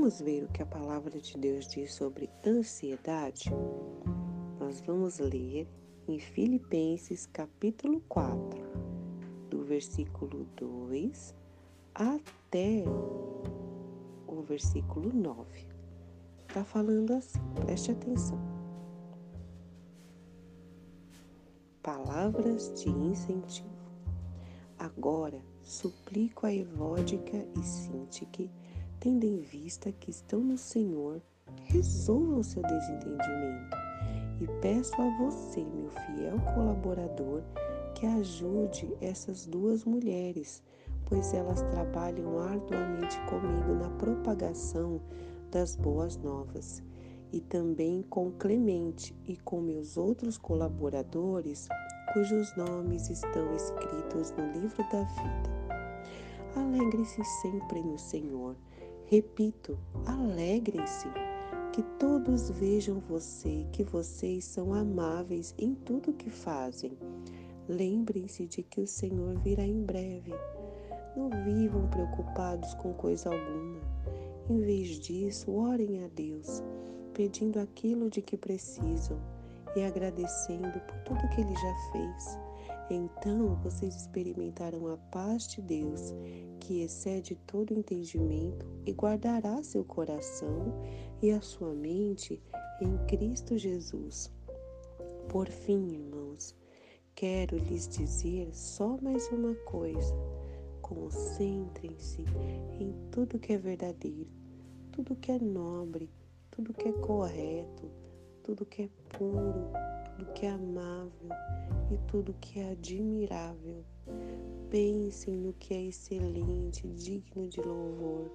Vamos 0.00 0.18
ver 0.22 0.44
o 0.44 0.48
que 0.48 0.62
a 0.62 0.66
palavra 0.66 1.20
de 1.20 1.36
Deus 1.36 1.68
diz 1.68 1.92
sobre 1.92 2.30
ansiedade? 2.46 3.50
Nós 4.58 4.80
vamos 4.80 5.18
ler 5.18 5.68
em 6.08 6.18
Filipenses 6.18 7.26
capítulo 7.26 8.00
4, 8.08 8.62
do 9.50 9.62
versículo 9.62 10.46
2 10.56 11.34
até 11.94 12.82
o 14.26 14.40
versículo 14.40 15.12
9. 15.12 15.68
Está 16.48 16.64
falando 16.64 17.12
assim, 17.12 17.38
preste 17.66 17.90
atenção. 17.90 18.40
Palavras 21.82 22.72
de 22.72 22.88
incentivo. 22.88 23.68
Agora, 24.78 25.44
suplico 25.62 26.46
a 26.46 26.54
Evódica 26.54 27.46
e 27.54 27.62
Sintique, 27.62 28.50
tendo 29.00 29.24
em 29.24 29.40
vista 29.40 29.90
que 29.90 30.10
estão 30.10 30.40
no 30.40 30.58
Senhor, 30.58 31.22
resolvam 31.64 32.42
seu 32.42 32.62
desentendimento. 32.62 33.76
E 34.40 34.46
peço 34.60 34.94
a 35.00 35.18
você, 35.18 35.64
meu 35.64 35.90
fiel 35.90 36.38
colaborador, 36.54 37.42
que 37.94 38.06
ajude 38.06 38.94
essas 39.00 39.46
duas 39.46 39.84
mulheres, 39.84 40.62
pois 41.06 41.34
elas 41.34 41.62
trabalham 41.62 42.38
arduamente 42.38 43.18
comigo 43.28 43.74
na 43.74 43.90
propagação 43.98 45.00
das 45.50 45.76
boas 45.76 46.16
novas. 46.16 46.82
E 47.32 47.40
também 47.40 48.02
com 48.02 48.30
Clemente 48.32 49.14
e 49.26 49.36
com 49.36 49.60
meus 49.60 49.96
outros 49.96 50.36
colaboradores, 50.36 51.68
cujos 52.12 52.54
nomes 52.56 53.08
estão 53.08 53.54
escritos 53.54 54.32
no 54.32 54.52
livro 54.52 54.82
da 54.90 55.02
vida. 55.04 55.60
Alegre-se 56.56 57.22
sempre 57.40 57.80
no 57.82 57.96
Senhor. 57.98 58.56
Repito, 59.10 59.76
alegrem-se. 60.06 61.08
Que 61.72 61.82
todos 61.98 62.48
vejam 62.48 63.00
você, 63.00 63.66
que 63.72 63.82
vocês 63.82 64.44
são 64.44 64.72
amáveis 64.72 65.52
em 65.58 65.74
tudo 65.74 66.12
que 66.12 66.30
fazem. 66.30 66.96
Lembrem-se 67.68 68.46
de 68.46 68.62
que 68.62 68.80
o 68.80 68.86
Senhor 68.86 69.36
virá 69.40 69.64
em 69.64 69.82
breve. 69.82 70.32
Não 71.16 71.28
vivam 71.44 71.88
preocupados 71.88 72.72
com 72.74 72.94
coisa 72.94 73.30
alguma. 73.30 73.80
Em 74.48 74.60
vez 74.60 75.00
disso, 75.00 75.50
orem 75.50 76.04
a 76.04 76.08
Deus, 76.14 76.62
pedindo 77.12 77.58
aquilo 77.58 78.08
de 78.08 78.22
que 78.22 78.36
precisam 78.36 79.20
e 79.74 79.82
agradecendo 79.82 80.78
por 80.86 80.98
tudo 81.00 81.28
que 81.30 81.40
Ele 81.40 81.56
já 81.56 81.74
fez. 81.90 82.49
Então 82.92 83.54
vocês 83.62 83.94
experimentarão 83.94 84.88
a 84.88 84.96
paz 84.96 85.46
de 85.46 85.62
Deus, 85.62 86.12
que 86.58 86.82
excede 86.82 87.36
todo 87.46 87.72
entendimento, 87.72 88.66
e 88.84 88.92
guardará 88.92 89.62
seu 89.62 89.84
coração 89.84 90.74
e 91.22 91.30
a 91.30 91.40
sua 91.40 91.72
mente 91.72 92.42
em 92.80 92.98
Cristo 93.06 93.56
Jesus. 93.56 94.32
Por 95.28 95.48
fim, 95.48 95.92
irmãos, 95.92 96.56
quero 97.14 97.56
lhes 97.56 97.86
dizer 97.86 98.52
só 98.52 98.96
mais 99.00 99.28
uma 99.30 99.54
coisa. 99.54 100.12
Concentrem-se 100.82 102.24
em 102.80 102.92
tudo 103.12 103.38
que 103.38 103.52
é 103.52 103.58
verdadeiro, 103.58 104.28
tudo 104.90 105.14
que 105.14 105.30
é 105.30 105.38
nobre, 105.38 106.10
tudo 106.50 106.74
que 106.74 106.88
é 106.88 106.92
correto, 106.92 107.88
tudo 108.42 108.66
que 108.66 108.82
é 108.82 108.88
puro, 109.16 109.70
tudo 110.16 110.32
que 110.32 110.46
é 110.46 110.50
amável 110.50 111.28
e 111.90 111.98
tudo 112.06 112.34
que 112.40 112.60
é 112.60 112.70
admirável. 112.70 113.84
Pensem 114.70 115.34
no 115.36 115.52
que 115.54 115.74
é 115.74 115.82
excelente, 115.82 116.86
digno 116.88 117.48
de 117.48 117.60
louvor. 117.60 118.30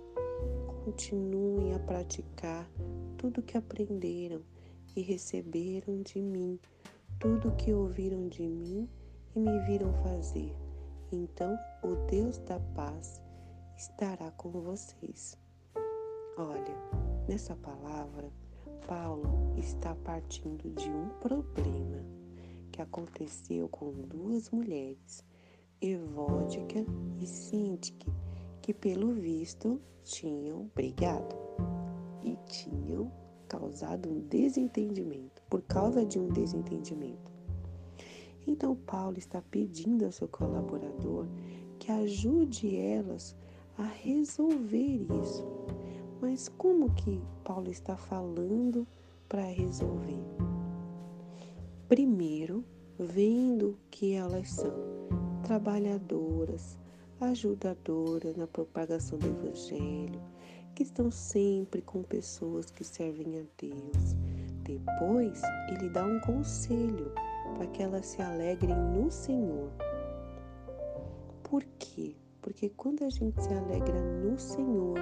Continuem 0.83 1.73
a 1.73 1.79
praticar 1.79 2.69
tudo 3.17 3.41
que 3.41 3.57
aprenderam 3.57 4.41
e 4.95 5.01
receberam 5.01 6.01
de 6.01 6.21
mim, 6.21 6.59
tudo 7.19 7.55
que 7.55 7.73
ouviram 7.73 8.27
de 8.27 8.43
mim 8.43 8.89
e 9.35 9.39
me 9.39 9.59
viram 9.61 9.93
fazer. 10.03 10.53
Então 11.11 11.57
o 11.83 11.95
Deus 12.07 12.37
da 12.39 12.59
paz 12.75 13.21
estará 13.77 14.31
com 14.31 14.51
vocês. 14.51 15.37
Olha, 16.37 16.75
nessa 17.27 17.55
palavra, 17.55 18.29
Paulo 18.85 19.53
está 19.57 19.95
partindo 19.95 20.69
de 20.75 20.89
um 20.89 21.09
problema 21.21 22.24
que 22.71 22.81
aconteceu 22.81 23.67
com 23.69 23.91
duas 23.91 24.49
mulheres, 24.49 25.23
Evódica 25.81 26.85
e 27.19 27.27
Sintique, 27.27 28.11
que 28.61 28.73
pelo 28.73 29.13
visto 29.13 29.81
tinham 30.03 30.69
brigado 30.73 31.35
e 32.23 32.35
tinham 32.45 33.11
causado 33.47 34.09
um 34.09 34.19
desentendimento, 34.21 35.41
por 35.49 35.61
causa 35.61 36.05
de 36.05 36.19
um 36.19 36.27
desentendimento. 36.29 37.31
Então 38.47 38.75
Paulo 38.75 39.17
está 39.17 39.41
pedindo 39.41 40.05
ao 40.05 40.11
seu 40.11 40.27
colaborador 40.27 41.27
que 41.79 41.91
ajude 41.91 42.75
elas 42.75 43.35
a 43.77 43.83
resolver 43.83 45.05
isso. 45.21 45.45
Mas 46.21 46.47
como 46.47 46.93
que 46.93 47.21
Paulo 47.43 47.69
está 47.69 47.95
falando 47.97 48.87
para 49.27 49.43
resolver? 49.43 50.34
Primeiro, 51.87 52.65
vendo 52.97 53.77
que 53.91 54.13
elas 54.13 54.49
são 54.49 54.73
trabalhadoras, 55.43 56.79
ajudadoras 57.21 58.35
na 58.35 58.47
propagação 58.47 59.19
do 59.19 59.27
Evangelho, 59.27 60.19
que 60.73 60.81
estão 60.81 61.11
sempre 61.11 61.83
com 61.83 62.01
pessoas 62.01 62.71
que 62.71 62.83
servem 62.83 63.39
a 63.39 63.43
Deus. 63.55 64.15
Depois, 64.63 65.39
ele 65.69 65.87
dá 65.89 66.03
um 66.03 66.19
conselho 66.21 67.11
para 67.55 67.67
que 67.67 67.83
elas 67.83 68.07
se 68.07 68.21
alegrem 68.21 68.75
no 68.75 69.11
Senhor. 69.11 69.69
Por 71.43 71.63
quê? 71.77 72.15
Porque 72.41 72.69
quando 72.69 73.03
a 73.03 73.09
gente 73.11 73.43
se 73.43 73.53
alegra 73.53 74.01
no 74.23 74.39
Senhor, 74.39 74.97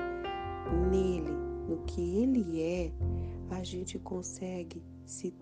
nele, 0.92 1.32
no 1.70 1.78
que 1.86 2.18
ele 2.18 2.62
é, 2.62 2.92
a 3.52 3.64
gente 3.64 3.98
consegue 4.00 4.84
se 5.06 5.34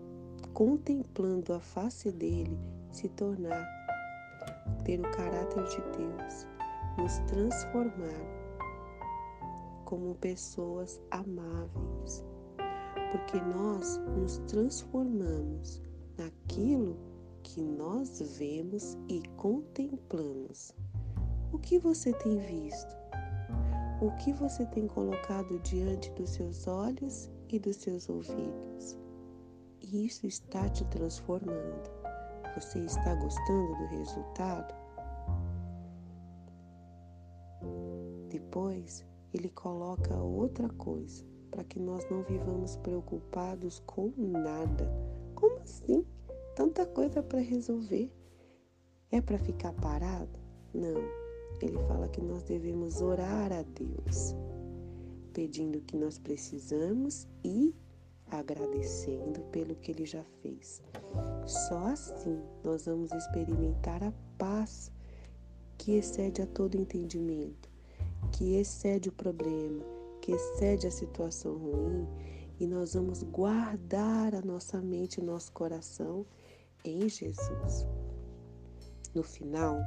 contemplando 0.52 1.52
a 1.52 1.60
face 1.60 2.10
dele 2.10 2.58
se 2.90 3.08
tornar 3.10 3.66
ter 4.84 5.00
o 5.00 5.10
caráter 5.12 5.62
de 5.64 5.80
Deus, 5.96 6.46
nos 6.98 7.18
transformar 7.30 8.42
como 9.84 10.14
pessoas 10.16 11.00
amáveis, 11.10 12.24
porque 13.10 13.40
nós 13.40 13.98
nos 14.16 14.38
transformamos 14.48 15.80
naquilo 16.18 16.96
que 17.42 17.60
nós 17.60 18.38
vemos 18.38 18.96
e 19.08 19.22
contemplamos. 19.36 20.74
O 21.52 21.58
que 21.58 21.78
você 21.78 22.12
tem 22.14 22.38
visto? 22.38 23.02
o 24.02 24.10
que 24.16 24.32
você 24.32 24.66
tem 24.66 24.88
colocado 24.88 25.60
diante 25.60 26.10
dos 26.10 26.30
seus 26.30 26.66
olhos 26.66 27.30
e 27.48 27.56
dos 27.56 27.76
seus 27.76 28.08
ouvidos. 28.08 28.98
Isso 29.92 30.26
está 30.26 30.68
te 30.68 30.84
transformando. 30.86 31.90
Você 32.54 32.80
está 32.80 33.14
gostando 33.14 33.76
do 33.76 33.86
resultado? 33.86 34.74
Depois, 38.28 39.04
ele 39.32 39.50
coloca 39.50 40.16
outra 40.16 40.68
coisa 40.70 41.24
para 41.50 41.62
que 41.64 41.78
nós 41.78 42.08
não 42.10 42.22
vivamos 42.22 42.76
preocupados 42.76 43.80
com 43.86 44.12
nada. 44.16 44.90
Como 45.34 45.58
assim? 45.58 46.04
Tanta 46.56 46.86
coisa 46.86 47.22
para 47.22 47.40
resolver. 47.40 48.10
É 49.10 49.20
para 49.20 49.38
ficar 49.38 49.72
parado? 49.74 50.40
Não 50.72 51.22
ele 51.64 51.78
fala 51.86 52.08
que 52.08 52.20
nós 52.20 52.42
devemos 52.42 53.00
orar 53.00 53.52
a 53.52 53.62
Deus, 53.62 54.34
pedindo 55.32 55.78
o 55.78 55.82
que 55.82 55.96
nós 55.96 56.18
precisamos 56.18 57.26
e 57.44 57.74
agradecendo 58.38 59.40
pelo 59.50 59.74
que 59.76 59.92
ele 59.92 60.06
já 60.06 60.22
fez. 60.42 60.82
Só 61.46 61.86
assim 61.86 62.40
nós 62.64 62.86
vamos 62.86 63.12
experimentar 63.12 64.02
a 64.02 64.12
paz 64.38 64.90
que 65.78 65.96
excede 65.96 66.42
a 66.42 66.46
todo 66.46 66.76
entendimento, 66.76 67.68
que 68.32 68.56
excede 68.56 69.08
o 69.08 69.12
problema, 69.12 69.84
que 70.20 70.32
excede 70.32 70.86
a 70.86 70.90
situação 70.90 71.56
ruim, 71.56 72.06
e 72.60 72.66
nós 72.66 72.94
vamos 72.94 73.22
guardar 73.24 74.34
a 74.34 74.40
nossa 74.40 74.80
mente 74.80 75.18
e 75.18 75.24
nosso 75.24 75.50
coração 75.52 76.24
em 76.84 77.08
Jesus. 77.08 77.86
No 79.14 79.22
final, 79.22 79.78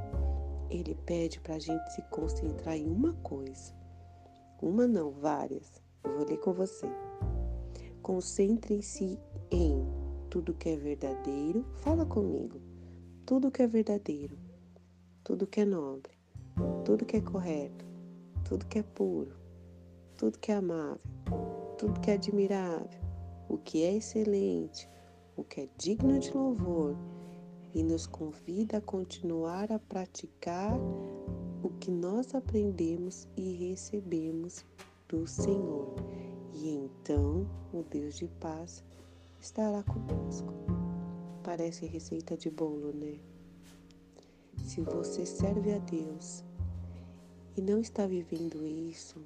ele 0.70 0.96
pede 1.06 1.40
para 1.40 1.56
a 1.56 1.60
gente 1.60 1.94
se 1.94 2.02
concentrar 2.10 2.76
em 2.76 2.88
uma 2.88 3.14
coisa. 3.24 3.74
Uma 4.62 4.88
não, 4.88 5.12
várias. 5.12 5.82
Eu 6.04 6.18
vou 6.18 6.26
ler 6.28 6.38
com 6.38 6.54
você. 6.54 6.88
Concentrem-se 8.06 9.18
em 9.50 9.84
tudo 10.30 10.54
que 10.54 10.69
é 10.69 10.75
verdadeiro. 10.75 11.66
Fala 11.78 12.06
comigo. 12.06 12.62
Tudo 13.25 13.50
que 13.50 13.63
é 13.63 13.68
verdadeiro, 13.68 14.38
tudo 15.24 15.48
que 15.48 15.62
é 15.62 15.66
nobre, 15.66 16.12
tudo 16.86 17.04
que 17.04 17.18
é 17.18 17.22
correto, 17.22 17.84
tudo 18.48 18.68
que 18.68 18.78
é 18.78 18.84
puro, 18.84 19.36
tudo 20.16 20.38
que 20.38 20.52
é 20.52 20.56
amável, 20.57 21.02
tudo 21.80 22.00
que 22.00 22.12
é 22.12 22.13
admirável, 22.13 23.02
o 23.50 23.57
que 23.57 23.81
é 23.81 23.96
excelente, 23.96 24.88
o 25.36 25.44
que 25.44 25.62
é 25.62 25.69
digno 25.75 26.19
de 26.19 26.31
louvor. 26.31 26.96
E 27.74 27.81
nos 27.81 28.06
convida 28.06 28.78
a 28.78 28.81
continuar 28.81 29.72
a 29.72 29.80
praticar 29.80 30.78
o 31.63 31.69
que 31.80 31.90
nós 31.90 32.36
aprendemos 32.36 33.28
e 33.36 33.54
recebemos 33.68 34.63
do 35.10 35.25
Senhor. 35.25 35.96
E 36.57 36.69
então 36.69 37.46
o 37.74 37.84
Deus 37.84 38.16
de 38.16 38.28
paz 38.40 38.81
estará 39.42 39.84
conosco. 39.84 40.54
Parece 41.44 41.86
receita 41.86 42.38
de 42.38 42.50
bolo, 42.50 42.94
né? 42.94 43.19
Se 44.57 44.80
você 44.81 45.25
serve 45.25 45.74
a 45.74 45.80
Deus 45.80 46.44
e 47.57 47.62
não 47.62 47.80
está 47.80 48.07
vivendo 48.07 48.66
isso, 48.66 49.18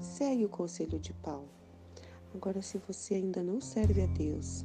segue 0.00 0.46
o 0.46 0.48
conselho 0.48 0.98
de 0.98 1.12
Paulo. 1.12 1.50
Agora, 2.34 2.62
se 2.62 2.78
você 2.78 3.14
ainda 3.14 3.42
não 3.42 3.60
serve 3.60 4.02
a 4.02 4.06
Deus, 4.06 4.64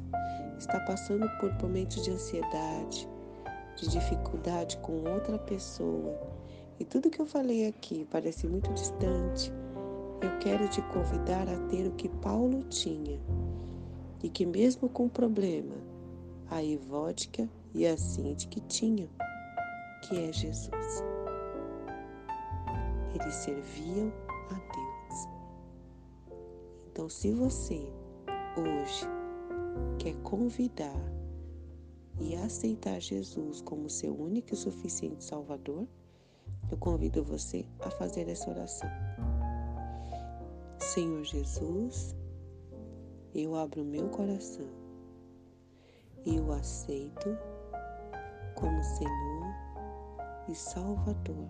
está 0.58 0.80
passando 0.80 1.28
por 1.38 1.52
momentos 1.62 2.02
de 2.02 2.10
ansiedade, 2.10 3.06
de 3.76 3.88
dificuldade 3.88 4.78
com 4.78 5.04
outra 5.04 5.38
pessoa, 5.38 6.18
e 6.80 6.84
tudo 6.84 7.10
que 7.10 7.20
eu 7.20 7.26
falei 7.26 7.68
aqui 7.68 8.06
parece 8.10 8.46
muito 8.46 8.72
distante, 8.72 9.52
eu 10.22 10.38
quero 10.38 10.68
te 10.68 10.80
convidar 10.82 11.48
a 11.48 11.58
ter 11.68 11.86
o 11.86 11.92
que 11.92 12.08
Paulo 12.08 12.62
tinha, 12.64 13.20
e 14.22 14.28
que 14.28 14.46
mesmo 14.46 14.88
com 14.88 15.08
problema, 15.08 15.74
a 16.48 16.62
Evódica 16.62 17.48
e 17.74 17.86
a 17.86 17.96
Cinti 17.96 18.48
tinham, 18.68 19.08
que 20.02 20.16
é 20.16 20.32
Jesus. 20.32 21.02
Eles 23.14 23.34
serviam 23.34 24.12
a 24.50 24.54
Deus. 24.54 25.28
Então, 26.90 27.08
se 27.08 27.32
você 27.32 27.82
hoje 28.56 29.06
quer 29.98 30.14
convidar 30.22 30.94
e 32.20 32.36
aceitar 32.36 33.00
Jesus 33.00 33.60
como 33.60 33.90
seu 33.90 34.14
único 34.14 34.54
e 34.54 34.56
suficiente 34.56 35.24
Salvador, 35.24 35.88
eu 36.70 36.78
convido 36.78 37.24
você 37.24 37.66
a 37.80 37.90
fazer 37.90 38.28
essa 38.28 38.48
oração. 38.48 38.88
Senhor 40.82 41.22
Jesus, 41.24 42.14
eu 43.32 43.54
abro 43.54 43.84
meu 43.84 44.08
coração 44.10 44.68
e 46.26 46.38
o 46.40 46.52
aceito 46.52 47.38
como 48.56 48.82
Senhor 48.82 49.54
e 50.48 50.54
Salvador 50.54 51.48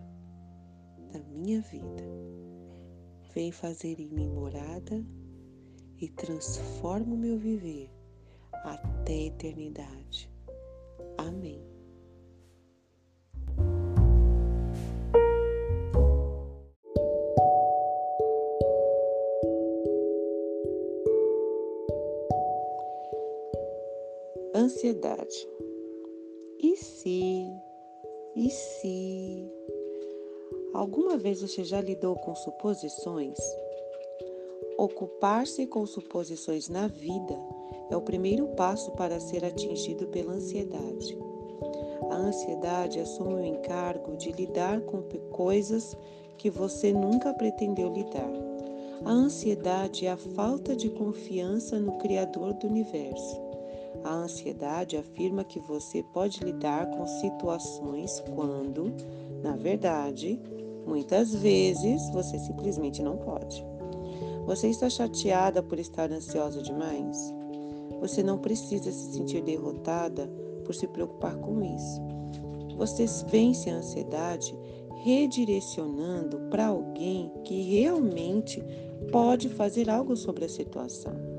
da 1.13 1.19
minha 1.21 1.63
vida. 1.63 2.05
Vem 3.35 3.51
fazer 3.51 3.99
em 3.99 4.09
mim 4.09 4.29
morada 4.29 5.03
e 5.99 6.09
transforma 6.11 7.15
o 7.15 7.19
meu 7.19 7.39
viver 7.39 7.91
até 8.53 9.15
a 9.15 9.27
eternidade. 9.27 10.31
Amém. 11.17 11.72
Ansiedade. 24.93 25.49
E 26.61 26.77
se? 26.77 27.51
E 28.37 28.51
se? 28.51 29.51
Alguma 30.75 31.17
vez 31.17 31.41
você 31.41 31.65
já 31.65 31.81
lidou 31.81 32.15
com 32.17 32.35
suposições? 32.35 33.39
Ocupar-se 34.77 35.67
com 35.67 35.87
suposições 35.87 36.69
na 36.69 36.89
vida 36.89 37.35
é 37.91 37.97
o 37.97 38.03
primeiro 38.03 38.49
passo 38.49 38.91
para 38.91 39.19
ser 39.19 39.47
atingido 39.47 40.09
pela 40.09 40.35
ansiedade. 40.35 41.17
A 42.11 42.17
ansiedade 42.17 43.01
assume 43.01 43.35
o 43.35 43.45
encargo 43.47 44.15
de 44.17 44.31
lidar 44.33 44.83
com 44.83 45.03
coisas 45.31 45.97
que 46.37 46.51
você 46.51 46.93
nunca 46.93 47.33
pretendeu 47.33 47.91
lidar. 47.91 48.31
A 49.07 49.11
ansiedade 49.11 50.05
é 50.05 50.11
a 50.11 50.19
falta 50.19 50.77
de 50.77 50.91
confiança 50.91 51.81
no 51.81 51.97
Criador 51.97 52.53
do 52.55 52.67
universo. 52.67 53.42
A 54.05 54.15
ansiedade 54.15 54.97
afirma 54.97 55.45
que 55.45 55.61
você 55.61 56.03
pode 56.03 56.43
lidar 56.43 56.87
com 56.91 57.07
situações 57.07 58.21
quando, 58.35 58.93
na 59.43 59.57
verdade, 59.57 60.41
muitas 60.87 61.35
vezes 61.35 62.11
você 62.11 62.39
simplesmente 62.39 63.03
não 63.03 63.17
pode. 63.17 63.65
Você 64.47 64.69
está 64.69 64.91
chateada 64.91 65.63
por 65.63 65.79
estar 65.79 66.11
ansiosa 66.11 66.61
demais? 66.63 67.33
Você 68.01 68.23
não 68.23 68.39
precisa 68.39 68.91
se 68.91 69.13
sentir 69.13 69.43
derrotada 69.43 70.29
por 70.65 70.75
se 70.75 70.89
preocupar 70.89 71.37
com 71.37 71.63
isso. 71.63 72.03
Você 72.77 73.07
vence 73.29 73.71
a 73.71 73.77
ansiedade 73.77 74.53
redirecionando 75.05 76.41
para 76.51 76.67
alguém 76.67 77.31
que 77.45 77.63
realmente 77.63 78.63
pode 79.13 79.49
fazer 79.49 79.89
algo 79.89 80.17
sobre 80.17 80.45
a 80.45 80.49
situação. 80.49 81.32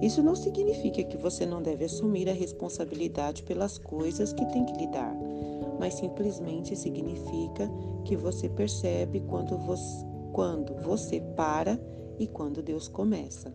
Isso 0.00 0.22
não 0.22 0.34
significa 0.34 1.04
que 1.04 1.16
você 1.18 1.44
não 1.44 1.60
deve 1.60 1.84
assumir 1.84 2.28
a 2.28 2.32
responsabilidade 2.32 3.42
pelas 3.42 3.76
coisas 3.76 4.32
que 4.32 4.46
tem 4.46 4.64
que 4.64 4.72
lidar, 4.78 5.14
mas 5.78 5.94
simplesmente 5.94 6.74
significa 6.74 7.70
que 8.04 8.16
você 8.16 8.48
percebe 8.48 9.20
quando 9.20 9.58
você, 9.58 10.06
quando 10.32 10.74
você 10.82 11.20
para 11.36 11.78
e 12.18 12.26
quando 12.26 12.62
Deus 12.62 12.88
começa. 12.88 13.54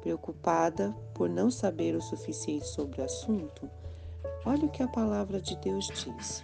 Preocupada 0.00 0.96
por 1.12 1.28
não 1.28 1.50
saber 1.50 1.94
o 1.94 2.00
suficiente 2.00 2.66
sobre 2.66 3.02
o 3.02 3.04
assunto, 3.04 3.68
olha 4.46 4.64
o 4.64 4.70
que 4.70 4.82
a 4.82 4.88
palavra 4.88 5.40
de 5.40 5.54
Deus 5.56 5.86
diz. 5.88 6.42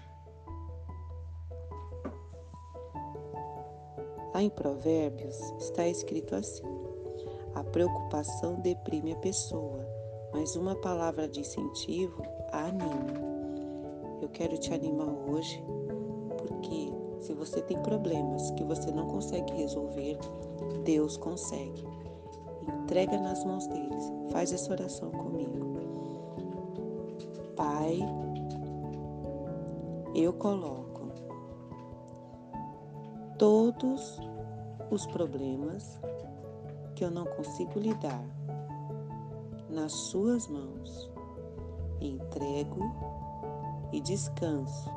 Lá 4.34 4.42
em 4.42 4.50
Provérbios 4.50 5.38
está 5.60 5.86
escrito 5.86 6.34
assim: 6.34 6.73
A 7.54 7.62
preocupação 7.62 8.60
deprime 8.60 9.12
a 9.12 9.16
pessoa, 9.16 9.86
mas 10.32 10.56
uma 10.56 10.74
palavra 10.74 11.28
de 11.28 11.40
incentivo 11.40 12.22
a 12.50 12.66
anima. 12.66 13.14
Eu 14.20 14.28
quero 14.28 14.58
te 14.58 14.74
animar 14.74 15.08
hoje, 15.28 15.62
porque 16.36 16.92
se 17.20 17.32
você 17.32 17.62
tem 17.62 17.80
problemas 17.82 18.50
que 18.52 18.64
você 18.64 18.90
não 18.90 19.06
consegue 19.06 19.52
resolver, 19.54 20.18
Deus 20.84 21.16
consegue. 21.16 21.86
Entrega 22.82 23.18
nas 23.18 23.44
mãos 23.44 23.66
deles. 23.68 24.12
Faz 24.32 24.52
essa 24.52 24.72
oração 24.72 25.10
comigo. 25.10 25.74
Pai, 27.54 27.98
eu 30.14 30.32
coloco 30.32 31.08
todos 33.38 34.18
os 34.90 35.06
problemas 35.06 36.00
que 36.94 37.04
eu 37.04 37.10
não 37.10 37.24
consigo 37.24 37.78
lidar 37.78 38.24
nas 39.68 39.92
Suas 39.92 40.46
mãos. 40.48 41.10
Entrego 42.00 42.80
e 43.92 44.00
descanso, 44.00 44.90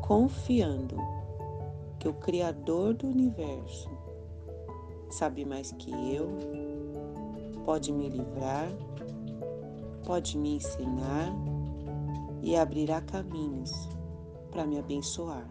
confiando 0.00 0.96
que 1.98 2.08
o 2.08 2.14
Criador 2.14 2.94
do 2.94 3.06
universo 3.06 3.90
sabe 5.10 5.44
mais 5.44 5.70
que 5.72 5.90
eu, 6.14 6.28
pode 7.64 7.92
me 7.92 8.08
livrar, 8.08 8.68
pode 10.06 10.38
me 10.38 10.56
ensinar 10.56 11.32
e 12.42 12.56
abrirá 12.56 13.00
caminhos 13.02 13.70
para 14.50 14.66
me 14.66 14.78
abençoar. 14.78 15.46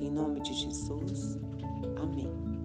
Em 0.00 0.10
nome 0.10 0.40
de 0.40 0.52
Jesus, 0.52 1.38
amém. 2.02 2.57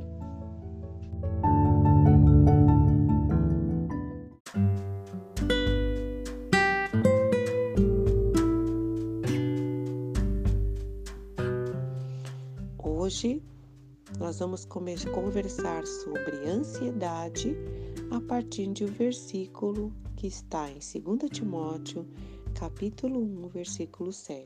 Vamos 14.44 14.66
conversar 14.66 15.88
sobre 15.88 16.36
ansiedade 16.46 17.56
a 18.12 18.20
partir 18.20 18.68
de 18.74 18.84
um 18.84 18.88
versículo 18.88 19.90
que 20.18 20.28
está 20.28 20.70
em 20.70 20.80
2 20.80 21.30
Timóteo, 21.32 22.06
capítulo 22.54 23.22
1, 23.22 23.48
versículo 23.48 24.12
7. 24.12 24.46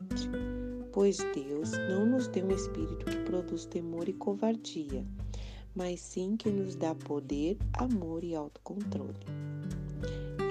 Pois 0.94 1.18
Deus 1.34 1.72
não 1.90 2.06
nos 2.06 2.28
deu 2.28 2.46
um 2.46 2.52
espírito 2.52 3.08
que 3.08 3.18
produz 3.24 3.66
temor 3.66 4.08
e 4.08 4.14
covardia, 4.14 5.04
mas 5.74 6.00
sim 6.00 6.38
que 6.38 6.52
nos 6.52 6.76
dá 6.76 6.94
poder, 6.94 7.58
amor 7.74 8.24
e 8.24 8.36
autocontrole. 8.36 9.18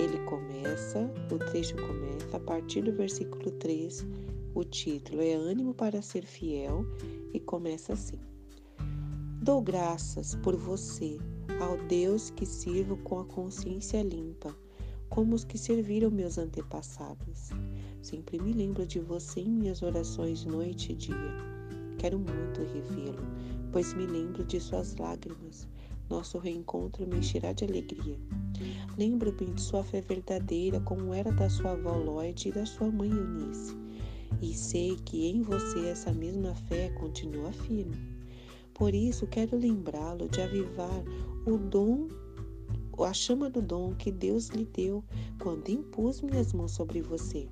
Ele 0.00 0.18
começa, 0.24 1.08
o 1.30 1.38
trecho 1.38 1.76
começa 1.76 2.36
a 2.36 2.40
partir 2.40 2.82
do 2.82 2.92
versículo 2.92 3.52
3. 3.52 4.04
O 4.56 4.64
título 4.64 5.22
é 5.22 5.34
Ânimo 5.34 5.72
para 5.72 6.02
ser 6.02 6.26
fiel 6.26 6.84
e 7.32 7.38
começa 7.38 7.92
assim. 7.92 8.18
Dou 9.46 9.62
graças 9.62 10.34
por 10.34 10.56
você, 10.56 11.20
ao 11.60 11.76
Deus 11.86 12.30
que 12.30 12.44
sirvo 12.44 12.96
com 12.96 13.20
a 13.20 13.24
consciência 13.24 14.02
limpa, 14.02 14.52
como 15.08 15.36
os 15.36 15.44
que 15.44 15.56
serviram 15.56 16.10
meus 16.10 16.36
antepassados. 16.36 17.50
Sempre 18.02 18.40
me 18.40 18.52
lembro 18.52 18.84
de 18.84 18.98
você 18.98 19.38
em 19.38 19.48
minhas 19.48 19.82
orações 19.82 20.44
noite 20.44 20.90
e 20.90 20.96
dia. 20.96 21.32
Quero 21.96 22.18
muito 22.18 22.60
revê-lo, 22.60 23.24
pois 23.70 23.94
me 23.94 24.04
lembro 24.04 24.44
de 24.44 24.58
suas 24.58 24.96
lágrimas. 24.96 25.68
Nosso 26.10 26.38
reencontro 26.38 27.06
me 27.06 27.18
encherá 27.18 27.52
de 27.52 27.66
alegria. 27.66 28.18
Lembro-me 28.98 29.52
de 29.52 29.62
sua 29.62 29.84
fé 29.84 30.00
verdadeira, 30.00 30.80
como 30.80 31.14
era 31.14 31.30
da 31.30 31.48
sua 31.48 31.70
avó 31.70 31.96
Lloyd 31.96 32.48
e 32.48 32.52
da 32.52 32.66
sua 32.66 32.90
mãe 32.90 33.10
Eunice. 33.10 33.76
E 34.42 34.52
sei 34.52 34.96
que 35.04 35.28
em 35.28 35.40
você 35.40 35.86
essa 35.86 36.12
mesma 36.12 36.52
fé 36.52 36.88
continua 36.98 37.52
firme. 37.52 38.15
Por 38.76 38.94
isso 38.94 39.26
quero 39.26 39.56
lembrá-lo 39.56 40.28
de 40.28 40.42
avivar 40.42 41.02
o 41.46 41.56
dom, 41.56 42.08
a 43.02 43.10
chama 43.10 43.48
do 43.48 43.62
dom 43.62 43.94
que 43.94 44.12
Deus 44.12 44.48
lhe 44.48 44.66
deu 44.66 45.02
quando 45.42 45.70
impus 45.70 46.20
minhas 46.20 46.52
mãos 46.52 46.72
sobre 46.72 47.00
você. 47.00 47.48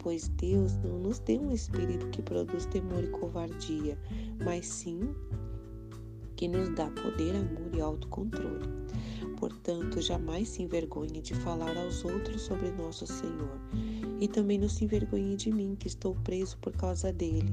Pois 0.00 0.26
Deus 0.30 0.76
não 0.78 0.98
nos 0.98 1.20
deu 1.20 1.40
um 1.40 1.52
espírito 1.52 2.08
que 2.08 2.20
produz 2.22 2.66
temor 2.66 3.04
e 3.04 3.06
covardia, 3.06 3.96
mas 4.44 4.66
sim 4.66 5.14
que 6.34 6.48
nos 6.48 6.74
dá 6.74 6.90
poder, 6.90 7.36
amor 7.36 7.72
e 7.72 7.80
autocontrole. 7.80 8.66
Portanto, 9.38 10.00
jamais 10.00 10.48
se 10.48 10.64
envergonhe 10.64 11.20
de 11.20 11.34
falar 11.36 11.76
aos 11.76 12.04
outros 12.04 12.42
sobre 12.42 12.72
nosso 12.72 13.06
Senhor. 13.06 13.60
E 14.20 14.28
também 14.28 14.58
não 14.58 14.68
se 14.68 14.84
envergonhe 14.84 15.36
de 15.36 15.52
mim, 15.52 15.76
que 15.78 15.86
estou 15.86 16.14
preso 16.24 16.58
por 16.58 16.72
causa 16.72 17.12
dele. 17.12 17.52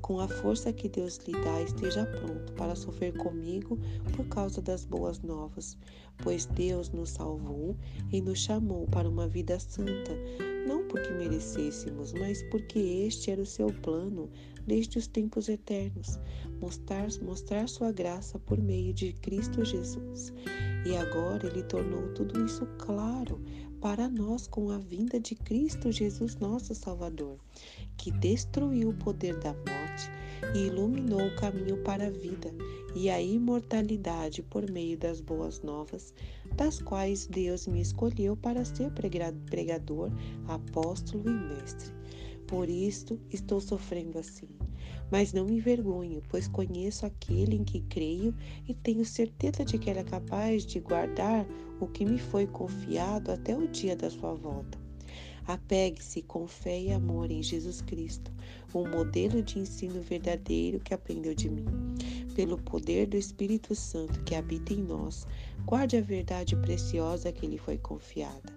Com 0.00 0.20
a 0.20 0.28
força 0.28 0.72
que 0.72 0.88
Deus 0.88 1.18
lhe 1.26 1.32
dá, 1.32 1.62
esteja 1.62 2.04
pronto 2.04 2.52
para 2.52 2.74
sofrer 2.74 3.16
comigo 3.16 3.78
por 4.14 4.26
causa 4.26 4.60
das 4.60 4.84
boas 4.84 5.20
novas, 5.22 5.78
pois 6.18 6.44
Deus 6.44 6.90
nos 6.90 7.10
salvou 7.10 7.74
e 8.12 8.20
nos 8.20 8.40
chamou 8.40 8.86
para 8.88 9.08
uma 9.08 9.26
vida 9.26 9.58
santa, 9.58 10.12
não 10.68 10.86
porque 10.88 11.10
merecêssemos, 11.10 12.12
mas 12.12 12.42
porque 12.50 12.78
este 12.78 13.30
era 13.30 13.40
o 13.40 13.46
seu 13.46 13.68
plano 13.80 14.28
desde 14.66 14.98
os 14.98 15.06
tempos 15.06 15.48
eternos, 15.48 16.18
mostrar, 16.60 17.08
mostrar 17.22 17.68
sua 17.68 17.90
graça 17.90 18.38
por 18.38 18.60
meio 18.60 18.92
de 18.92 19.12
Cristo 19.14 19.64
Jesus. 19.64 20.32
E 20.86 20.94
agora 20.96 21.46
ele 21.46 21.62
tornou 21.62 22.12
tudo 22.12 22.44
isso 22.44 22.66
claro 22.78 23.40
para 23.84 24.08
nós 24.08 24.46
com 24.46 24.70
a 24.70 24.78
vinda 24.78 25.20
de 25.20 25.34
Cristo 25.34 25.92
Jesus, 25.92 26.36
nosso 26.36 26.74
Salvador, 26.74 27.36
que 27.98 28.10
destruiu 28.10 28.88
o 28.88 28.94
poder 28.94 29.38
da 29.40 29.52
morte 29.52 30.10
e 30.54 30.68
iluminou 30.68 31.26
o 31.26 31.36
caminho 31.36 31.76
para 31.82 32.06
a 32.06 32.10
vida 32.10 32.50
e 32.94 33.10
a 33.10 33.20
imortalidade 33.20 34.42
por 34.42 34.70
meio 34.70 34.96
das 34.96 35.20
boas 35.20 35.60
novas, 35.60 36.14
das 36.56 36.80
quais 36.80 37.26
Deus 37.26 37.66
me 37.66 37.82
escolheu 37.82 38.34
para 38.34 38.64
ser 38.64 38.90
pregador, 38.90 40.10
apóstolo 40.48 41.28
e 41.28 41.54
mestre. 41.54 41.92
Por 42.46 42.70
isto 42.70 43.20
estou 43.30 43.60
sofrendo 43.60 44.18
assim. 44.18 44.48
Mas 45.14 45.32
não 45.32 45.44
me 45.44 45.58
envergonho, 45.58 46.20
pois 46.28 46.48
conheço 46.48 47.06
aquele 47.06 47.54
em 47.54 47.62
que 47.62 47.78
creio 47.82 48.34
e 48.66 48.74
tenho 48.74 49.04
certeza 49.04 49.64
de 49.64 49.78
que 49.78 49.88
ele 49.88 50.00
é 50.00 50.02
capaz 50.02 50.66
de 50.66 50.80
guardar 50.80 51.46
o 51.78 51.86
que 51.86 52.04
me 52.04 52.18
foi 52.18 52.48
confiado 52.48 53.30
até 53.30 53.56
o 53.56 53.68
dia 53.68 53.94
da 53.94 54.10
sua 54.10 54.34
volta. 54.34 54.76
Apegue-se 55.46 56.20
com 56.22 56.48
fé 56.48 56.80
e 56.80 56.90
amor 56.90 57.30
em 57.30 57.44
Jesus 57.44 57.80
Cristo, 57.80 58.32
um 58.74 58.90
modelo 58.90 59.40
de 59.40 59.60
ensino 59.60 60.00
verdadeiro 60.00 60.80
que 60.80 60.92
aprendeu 60.92 61.32
de 61.32 61.48
mim. 61.48 61.64
Pelo 62.34 62.58
poder 62.58 63.06
do 63.06 63.16
Espírito 63.16 63.72
Santo 63.72 64.20
que 64.24 64.34
habita 64.34 64.72
em 64.72 64.82
nós, 64.82 65.28
guarde 65.64 65.96
a 65.96 66.00
verdade 66.00 66.56
preciosa 66.56 67.30
que 67.30 67.46
lhe 67.46 67.56
foi 67.56 67.78
confiada. 67.78 68.52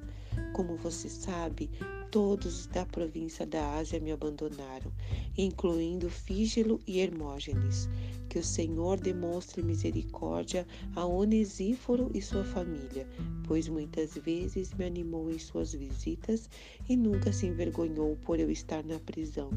Como 0.55 0.75
você 0.75 1.07
sabe, 1.07 1.69
todos 2.11 2.67
da 2.67 2.85
província 2.85 3.45
da 3.45 3.75
Ásia 3.75 3.99
me 3.99 4.11
abandonaram, 4.11 4.91
incluindo 5.37 6.09
Fígelo 6.09 6.79
e 6.87 6.99
Hermógenes. 6.99 7.89
Que 8.29 8.39
o 8.39 8.43
Senhor 8.43 8.99
demonstre 8.99 9.63
misericórdia 9.63 10.67
a 10.95 11.05
Onesíforo 11.05 12.11
e 12.13 12.21
sua 12.21 12.43
família, 12.43 13.07
pois 13.45 13.69
muitas 13.69 14.15
vezes 14.15 14.73
me 14.73 14.85
animou 14.85 15.31
em 15.31 15.39
suas 15.39 15.73
visitas 15.73 16.49
e 16.89 16.97
nunca 16.97 17.31
se 17.31 17.47
envergonhou 17.47 18.17
por 18.17 18.37
eu 18.37 18.51
estar 18.51 18.83
na 18.83 18.99
prisão. 18.99 19.49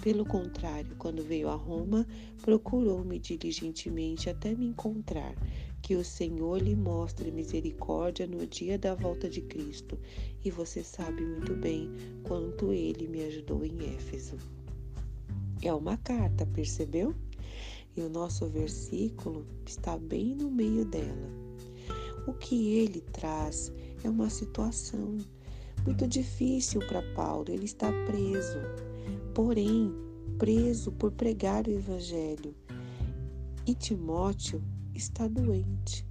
Pelo 0.00 0.24
contrário, 0.24 0.94
quando 0.96 1.24
veio 1.24 1.48
a 1.48 1.56
Roma, 1.56 2.06
procurou-me 2.40 3.18
diligentemente 3.18 4.30
até 4.30 4.54
me 4.54 4.66
encontrar. 4.66 5.34
Que 5.84 5.96
o 5.96 6.02
Senhor 6.02 6.62
lhe 6.62 6.74
mostre 6.74 7.30
misericórdia 7.30 8.26
no 8.26 8.46
dia 8.46 8.78
da 8.78 8.94
volta 8.94 9.28
de 9.28 9.42
Cristo, 9.42 9.98
e 10.42 10.50
você 10.50 10.82
sabe 10.82 11.20
muito 11.20 11.54
bem 11.56 11.92
quanto 12.22 12.72
ele 12.72 13.06
me 13.06 13.22
ajudou 13.24 13.62
em 13.66 13.94
Éfeso. 13.94 14.38
É 15.60 15.74
uma 15.74 15.98
carta, 15.98 16.46
percebeu? 16.46 17.14
E 17.94 18.00
o 18.00 18.08
nosso 18.08 18.48
versículo 18.48 19.44
está 19.66 19.98
bem 19.98 20.34
no 20.34 20.50
meio 20.50 20.86
dela. 20.86 21.28
O 22.26 22.32
que 22.32 22.78
ele 22.78 23.02
traz 23.12 23.70
é 24.02 24.08
uma 24.08 24.30
situação 24.30 25.18
muito 25.84 26.06
difícil 26.06 26.80
para 26.88 27.02
Paulo, 27.12 27.44
ele 27.50 27.66
está 27.66 27.92
preso, 28.06 28.58
porém, 29.34 29.92
preso 30.38 30.90
por 30.92 31.12
pregar 31.12 31.68
o 31.68 31.70
Evangelho. 31.70 32.54
E 33.66 33.74
Timóteo 33.74 34.62
está 34.94 35.26
doente. 35.26 36.06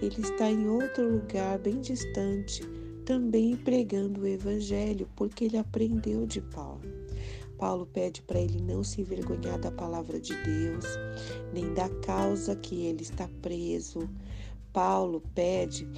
Ele 0.00 0.20
está 0.20 0.50
em 0.50 0.68
outro 0.68 1.10
lugar 1.10 1.58
bem 1.58 1.80
distante, 1.80 2.62
também 3.04 3.56
pregando 3.56 4.20
o 4.20 4.26
Evangelho, 4.26 5.08
porque 5.16 5.44
ele 5.44 5.56
aprendeu 5.56 6.26
de 6.26 6.40
Paulo. 6.40 6.82
Paulo 7.58 7.86
pede 7.86 8.22
para 8.22 8.38
ele 8.38 8.60
não 8.60 8.84
se 8.84 9.00
envergonhar 9.00 9.58
da 9.58 9.70
palavra 9.72 10.20
de 10.20 10.32
Deus, 10.44 10.84
nem 11.52 11.74
da 11.74 11.88
causa 12.06 12.54
que 12.54 12.86
ele 12.86 13.02
está 13.02 13.28
preso. 13.42 14.08
Paulo 14.72 15.20
pede 15.34 15.88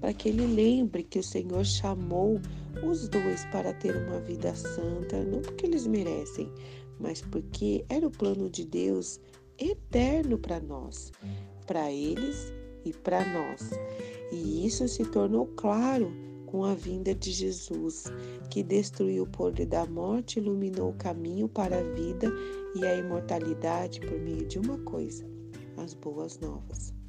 para 0.00 0.14
que 0.14 0.30
ele 0.30 0.46
lembre 0.46 1.02
que 1.02 1.18
o 1.18 1.22
Senhor 1.22 1.64
chamou 1.64 2.40
os 2.88 3.06
dois 3.08 3.44
para 3.46 3.74
ter 3.74 3.94
uma 3.94 4.18
vida 4.20 4.54
santa, 4.54 5.22
não 5.24 5.42
porque 5.42 5.66
eles 5.66 5.86
merecem, 5.86 6.50
mas 6.98 7.20
porque 7.20 7.84
era 7.90 8.06
o 8.06 8.10
plano 8.10 8.48
de 8.48 8.64
Deus 8.64 9.20
eterno 9.58 10.38
para 10.38 10.58
nós 10.58 11.12
para 11.70 11.92
eles 11.92 12.52
e 12.84 12.92
para 12.92 13.24
nós. 13.32 13.70
E 14.32 14.66
isso 14.66 14.88
se 14.88 15.04
tornou 15.04 15.46
claro 15.54 16.10
com 16.46 16.64
a 16.64 16.74
vinda 16.74 17.14
de 17.14 17.30
Jesus, 17.30 18.06
que 18.50 18.60
destruiu 18.60 19.22
o 19.22 19.30
poder 19.30 19.66
da 19.66 19.86
morte, 19.86 20.40
iluminou 20.40 20.90
o 20.90 20.96
caminho 20.96 21.48
para 21.48 21.78
a 21.78 21.82
vida 21.94 22.26
e 22.74 22.84
a 22.84 22.96
imortalidade 22.96 24.00
por 24.00 24.18
meio 24.18 24.48
de 24.48 24.58
uma 24.58 24.78
coisa: 24.78 25.24
as 25.76 25.94
boas 25.94 26.40
novas. 26.40 26.99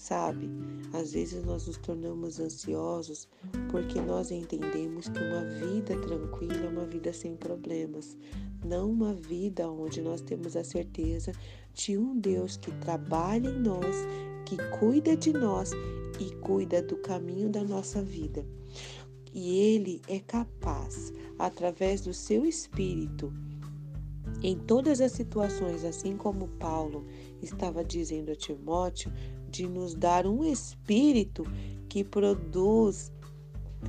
Sabe, 0.00 0.48
às 0.94 1.12
vezes 1.12 1.44
nós 1.44 1.66
nos 1.66 1.76
tornamos 1.76 2.40
ansiosos 2.40 3.28
porque 3.70 4.00
nós 4.00 4.30
entendemos 4.30 5.10
que 5.10 5.18
uma 5.18 5.44
vida 5.44 5.94
tranquila 6.00 6.54
é 6.54 6.68
uma 6.70 6.86
vida 6.86 7.12
sem 7.12 7.36
problemas, 7.36 8.16
não 8.64 8.90
uma 8.90 9.12
vida 9.12 9.68
onde 9.68 10.00
nós 10.00 10.22
temos 10.22 10.56
a 10.56 10.64
certeza 10.64 11.32
de 11.74 11.98
um 11.98 12.18
Deus 12.18 12.56
que 12.56 12.72
trabalha 12.78 13.50
em 13.50 13.60
nós, 13.60 13.94
que 14.46 14.56
cuida 14.78 15.14
de 15.14 15.34
nós 15.34 15.72
e 16.18 16.34
cuida 16.36 16.80
do 16.80 16.96
caminho 16.96 17.50
da 17.50 17.62
nossa 17.62 18.02
vida. 18.02 18.42
E 19.34 19.58
Ele 19.58 20.00
é 20.08 20.18
capaz, 20.18 21.12
através 21.38 22.00
do 22.00 22.14
seu 22.14 22.46
Espírito, 22.46 23.30
em 24.42 24.56
todas 24.56 25.02
as 25.02 25.12
situações, 25.12 25.84
assim 25.84 26.16
como 26.16 26.48
Paulo 26.58 27.04
estava 27.42 27.84
dizendo 27.84 28.32
a 28.32 28.36
Timóteo, 28.36 29.12
de 29.50 29.66
nos 29.66 29.94
dar 29.94 30.26
um 30.26 30.44
espírito 30.44 31.44
que 31.88 32.04
produz, 32.04 33.12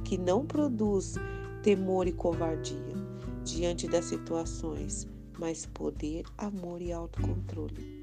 que 0.03 0.17
não 0.17 0.45
produz 0.45 1.15
temor 1.63 2.07
e 2.07 2.11
covardia 2.11 2.95
diante 3.43 3.87
das 3.87 4.05
situações, 4.05 5.07
mas 5.39 5.65
poder, 5.65 6.25
amor 6.37 6.81
e 6.81 6.91
autocontrole. 6.91 8.01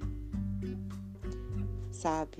Sabe, 1.91 2.39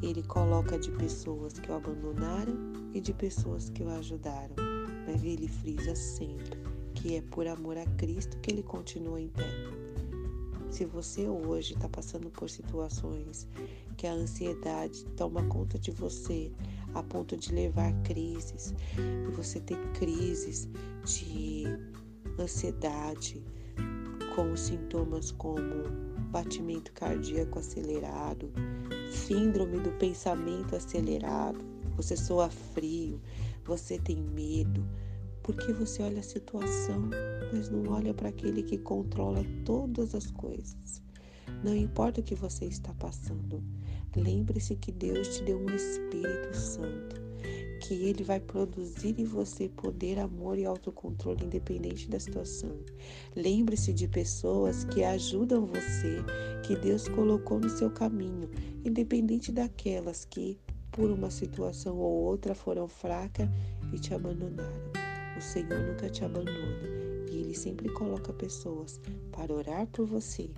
ele 0.00 0.22
coloca 0.22 0.78
de 0.78 0.90
pessoas 0.92 1.54
que 1.54 1.70
o 1.70 1.74
abandonaram 1.74 2.54
e 2.94 3.00
de 3.00 3.12
pessoas 3.12 3.68
que 3.70 3.82
o 3.82 3.88
ajudaram, 3.90 4.54
mas 5.06 5.24
ele 5.24 5.48
frisa 5.48 5.94
sempre 5.94 6.62
que 6.94 7.16
é 7.16 7.22
por 7.22 7.46
amor 7.48 7.76
a 7.76 7.86
Cristo 7.96 8.38
que 8.38 8.52
ele 8.52 8.62
continua 8.62 9.20
em 9.20 9.28
pé. 9.28 9.81
Se 10.72 10.86
você 10.86 11.28
hoje 11.28 11.74
está 11.74 11.86
passando 11.86 12.30
por 12.30 12.48
situações 12.48 13.46
que 13.94 14.06
a 14.06 14.12
ansiedade 14.14 15.04
toma 15.18 15.44
conta 15.44 15.78
de 15.78 15.90
você 15.90 16.50
a 16.94 17.02
ponto 17.02 17.36
de 17.36 17.54
levar 17.54 17.92
crises, 18.04 18.74
e 18.96 19.30
você 19.32 19.60
ter 19.60 19.76
crises 19.92 20.66
de 21.04 21.64
ansiedade, 22.40 23.44
com 24.34 24.56
sintomas 24.56 25.30
como 25.30 25.90
batimento 26.30 26.90
cardíaco 26.92 27.58
acelerado, 27.58 28.50
síndrome 29.12 29.78
do 29.78 29.90
pensamento 29.98 30.74
acelerado, 30.74 31.62
você 31.94 32.16
soa 32.16 32.48
frio, 32.48 33.20
você 33.62 33.98
tem 33.98 34.16
medo, 34.16 34.82
porque 35.42 35.72
você 35.72 36.02
olha 36.02 36.20
a 36.20 36.22
situação, 36.22 37.10
mas 37.52 37.68
não 37.68 37.92
olha 37.92 38.14
para 38.14 38.28
aquele 38.28 38.62
que 38.62 38.78
controla 38.78 39.44
todas 39.64 40.14
as 40.14 40.30
coisas. 40.30 41.02
Não 41.62 41.74
importa 41.74 42.20
o 42.20 42.24
que 42.24 42.34
você 42.34 42.64
está 42.64 42.92
passando, 42.94 43.62
lembre-se 44.16 44.76
que 44.76 44.90
Deus 44.90 45.36
te 45.36 45.44
deu 45.44 45.58
um 45.58 45.74
Espírito 45.74 46.56
Santo, 46.56 47.20
que 47.80 47.94
ele 47.94 48.24
vai 48.24 48.40
produzir 48.40 49.18
em 49.18 49.24
você 49.24 49.68
poder, 49.68 50.18
amor 50.18 50.58
e 50.58 50.64
autocontrole 50.64 51.44
independente 51.44 52.08
da 52.08 52.18
situação. 52.18 52.76
Lembre-se 53.36 53.92
de 53.92 54.08
pessoas 54.08 54.84
que 54.84 55.04
ajudam 55.04 55.66
você, 55.66 56.18
que 56.64 56.76
Deus 56.76 57.08
colocou 57.08 57.60
no 57.60 57.68
seu 57.68 57.90
caminho, 57.90 58.48
independente 58.84 59.52
daquelas 59.52 60.24
que 60.24 60.58
por 60.92 61.10
uma 61.10 61.30
situação 61.30 61.96
ou 61.96 62.24
outra 62.24 62.54
foram 62.54 62.86
fracas 62.86 63.48
e 63.92 63.98
te 63.98 64.14
abandonaram. 64.14 65.11
Senhor 65.42 65.80
nunca 65.80 66.08
te 66.08 66.24
abandona 66.24 66.80
e 67.30 67.36
Ele 67.36 67.54
sempre 67.54 67.88
coloca 67.90 68.32
pessoas 68.32 69.00
para 69.30 69.52
orar 69.52 69.86
por 69.88 70.06
você, 70.06 70.50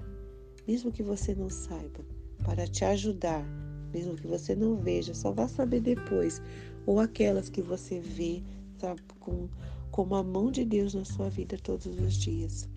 mesmo 0.66 0.92
que 0.92 1.02
você 1.02 1.34
não 1.34 1.50
saiba, 1.50 2.04
para 2.44 2.66
te 2.66 2.84
ajudar, 2.84 3.44
mesmo 3.92 4.16
que 4.16 4.26
você 4.26 4.54
não 4.54 4.76
veja, 4.76 5.14
só 5.14 5.32
vá 5.32 5.48
saber 5.48 5.80
depois, 5.80 6.42
ou 6.86 7.00
aquelas 7.00 7.48
que 7.48 7.62
você 7.62 8.00
vê 8.00 8.42
sabe, 8.78 9.02
com, 9.20 9.48
com 9.90 10.14
a 10.14 10.22
mão 10.22 10.50
de 10.50 10.64
Deus 10.64 10.94
na 10.94 11.04
sua 11.04 11.30
vida 11.30 11.56
todos 11.58 11.86
os 11.86 12.14
dias. 12.14 12.68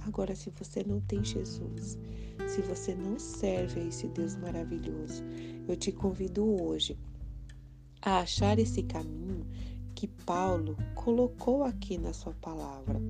Agora, 0.00 0.34
se 0.34 0.50
você 0.50 0.84
não 0.84 1.00
tem 1.00 1.24
Jesus, 1.24 1.98
se 2.46 2.60
você 2.62 2.94
não 2.94 3.18
serve 3.18 3.80
a 3.80 3.84
esse 3.84 4.06
Deus 4.08 4.36
maravilhoso, 4.36 5.22
eu 5.66 5.76
te 5.76 5.90
convido 5.90 6.44
hoje 6.62 6.98
a 8.02 8.18
achar 8.18 8.58
esse 8.58 8.82
caminho 8.82 9.46
que 10.04 10.08
Paulo 10.26 10.76
colocou 10.94 11.64
aqui 11.64 11.96
na 11.96 12.12
sua 12.12 12.34
palavra. 12.34 13.00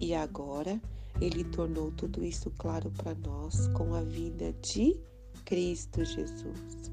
E 0.00 0.14
agora 0.14 0.80
ele 1.20 1.44
tornou 1.44 1.90
tudo 1.90 2.24
isso 2.24 2.50
claro 2.56 2.90
para 2.92 3.14
nós 3.16 3.66
com 3.74 3.94
a 3.94 4.00
vida 4.00 4.54
de 4.62 4.98
Cristo 5.44 6.02
Jesus, 6.02 6.90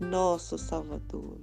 nosso 0.00 0.58
Salvador, 0.58 1.38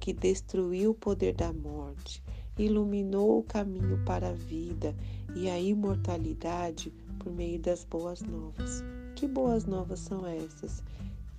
que 0.00 0.14
destruiu 0.14 0.92
o 0.92 0.94
poder 0.94 1.34
da 1.34 1.52
morte, 1.52 2.22
iluminou 2.56 3.40
o 3.40 3.44
caminho 3.44 4.02
para 4.06 4.30
a 4.30 4.34
vida 4.34 4.96
e 5.36 5.50
a 5.50 5.60
imortalidade 5.60 6.90
por 7.18 7.34
meio 7.34 7.60
das 7.60 7.84
boas 7.84 8.22
novas. 8.22 8.82
Que 9.14 9.28
boas 9.28 9.66
novas 9.66 10.00
são 10.00 10.26
essas? 10.26 10.82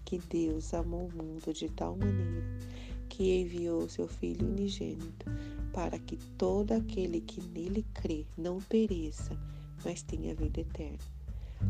Que 0.04 0.20
Deus 0.20 0.76
amou 0.76 1.08
o 1.08 1.24
mundo 1.24 1.52
de 1.52 1.70
tal 1.70 1.98
maneira 1.98 2.75
que 3.16 3.40
enviou 3.40 3.88
seu 3.88 4.10
Filho 4.10 4.46
unigênito, 4.46 5.26
para 5.72 5.98
que 5.98 6.18
todo 6.38 6.74
aquele 6.74 7.22
que 7.22 7.42
nele 7.42 7.86
crê 7.94 8.26
não 8.38 8.60
pereça, 8.60 9.40
mas 9.86 10.02
tenha 10.02 10.36
vida 10.36 10.60
eterna. 10.60 11.00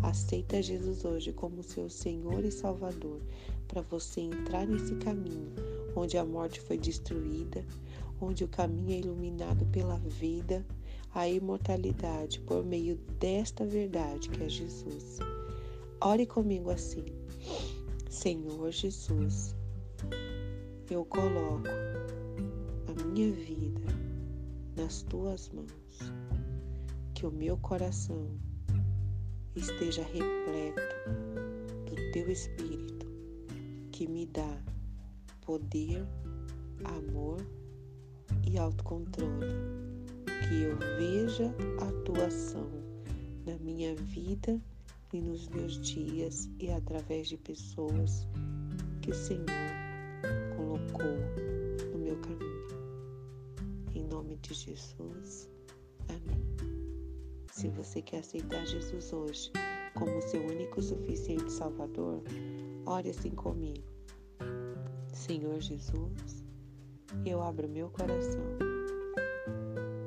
Aceita 0.02 0.60
Jesus 0.60 1.06
hoje 1.06 1.32
como 1.32 1.62
seu 1.62 1.88
Senhor 1.88 2.44
e 2.44 2.52
Salvador, 2.52 3.22
para 3.68 3.84
você 3.84 4.22
entrar 4.22 4.66
nesse 4.66 4.96
caminho 4.96 5.54
onde 5.96 6.18
a 6.18 6.26
morte 6.26 6.60
foi 6.60 6.80
destruída, 6.80 7.64
onde 8.20 8.44
o 8.44 8.48
caminho 8.48 8.96
é 8.96 9.00
iluminado 9.02 9.68
pela 9.68 10.00
vida, 10.00 10.66
a 11.14 11.30
imortalidade 11.30 12.40
por 12.40 12.66
meio 12.66 12.96
desta 13.20 13.64
verdade 13.68 14.30
que 14.32 14.44
é 14.44 14.50
Jesus. 14.50 15.20
Ore 16.02 16.26
comigo 16.26 16.72
assim: 16.72 17.06
Senhor 18.10 18.72
Jesus, 18.72 19.56
eu 20.94 21.04
coloco 21.06 21.68
a 22.88 23.04
minha 23.04 23.32
vida 23.32 23.82
nas 24.76 25.02
tuas 25.04 25.50
mãos, 25.50 26.14
que 27.14 27.26
o 27.26 27.32
meu 27.32 27.58
coração 27.58 28.28
esteja 29.56 30.04
repleto 30.04 30.82
do 31.90 32.12
teu 32.12 32.30
Espírito, 32.30 33.08
que 33.92 34.08
me 34.08 34.28
dá 34.28 34.62
poder, 35.42 36.06
amor 36.84 37.44
e 38.46 38.58
autocontrole, 38.58 39.48
que 40.48 40.62
eu 40.62 40.78
veja 40.98 41.52
a 41.82 42.04
tua 42.04 42.28
ação 42.28 42.70
na 43.46 43.58
minha 43.58 43.96
vida 43.96 44.62
e 45.14 45.22
nos 45.22 45.48
meus 45.48 45.80
dias 45.82 46.50
e 46.60 46.70
através 46.70 47.28
de 47.28 47.38
pessoas 47.38 48.28
que 49.02 49.12
o 49.12 49.16
Senhor 49.16 49.85
colocou 50.92 51.92
no 51.92 51.98
meu 52.00 52.16
caminho. 52.18 52.68
Em 53.94 54.04
nome 54.06 54.38
de 54.38 54.54
Jesus. 54.54 55.50
Amém. 56.10 56.44
Se 57.52 57.70
você 57.70 58.02
quer 58.02 58.20
aceitar 58.20 58.66
Jesus 58.66 59.14
hoje 59.14 59.52
como 59.94 60.22
seu 60.22 60.42
único 60.46 60.82
suficiente 60.82 61.52
Salvador, 61.52 62.22
ore 62.86 63.10
assim 63.10 63.32
comigo. 63.32 63.84
Senhor 65.14 65.60
Jesus, 65.62 66.44
eu 67.26 67.42
abro 67.42 67.68
meu 67.70 67.90
coração 67.90 68.42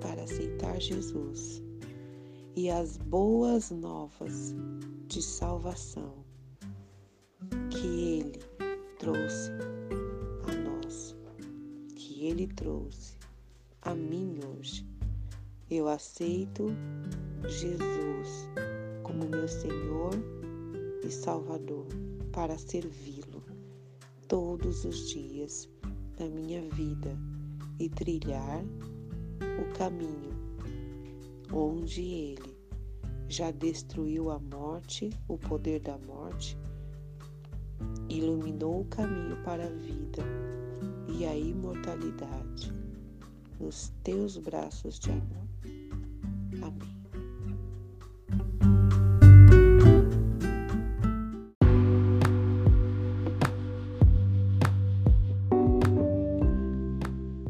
para 0.00 0.22
aceitar 0.22 0.78
Jesus 0.80 1.62
e 2.54 2.70
as 2.70 2.98
boas 2.98 3.70
novas 3.70 4.54
de 5.06 5.22
salvação 5.22 6.24
que 7.70 8.18
Ele 8.18 8.38
trouxe 8.98 9.50
trouxe 12.48 13.16
a 13.82 13.94
mim 13.94 14.38
hoje. 14.44 14.86
Eu 15.70 15.88
aceito 15.88 16.66
Jesus 17.46 18.48
como 19.02 19.28
meu 19.28 19.46
Senhor 19.46 20.14
e 21.04 21.10
Salvador 21.10 21.86
para 22.32 22.58
servi-lo 22.58 23.42
todos 24.26 24.84
os 24.84 25.08
dias 25.10 25.68
da 26.16 26.26
minha 26.26 26.62
vida 26.70 27.16
e 27.78 27.88
trilhar 27.88 28.64
o 29.60 29.78
caminho 29.78 30.36
onde 31.52 32.02
ele 32.02 32.58
já 33.28 33.50
destruiu 33.50 34.30
a 34.30 34.38
morte, 34.38 35.10
o 35.28 35.36
poder 35.38 35.80
da 35.80 35.98
morte, 35.98 36.56
iluminou 38.08 38.80
o 38.80 38.84
caminho 38.86 39.36
para 39.44 39.66
a 39.66 39.70
vida 39.70 40.47
e 41.18 41.26
a 41.26 41.36
imortalidade 41.36 42.72
nos 43.58 43.88
teus 44.04 44.38
braços 44.38 45.00
de 45.00 45.10
amor. 45.10 45.48
Amém. 46.62 46.96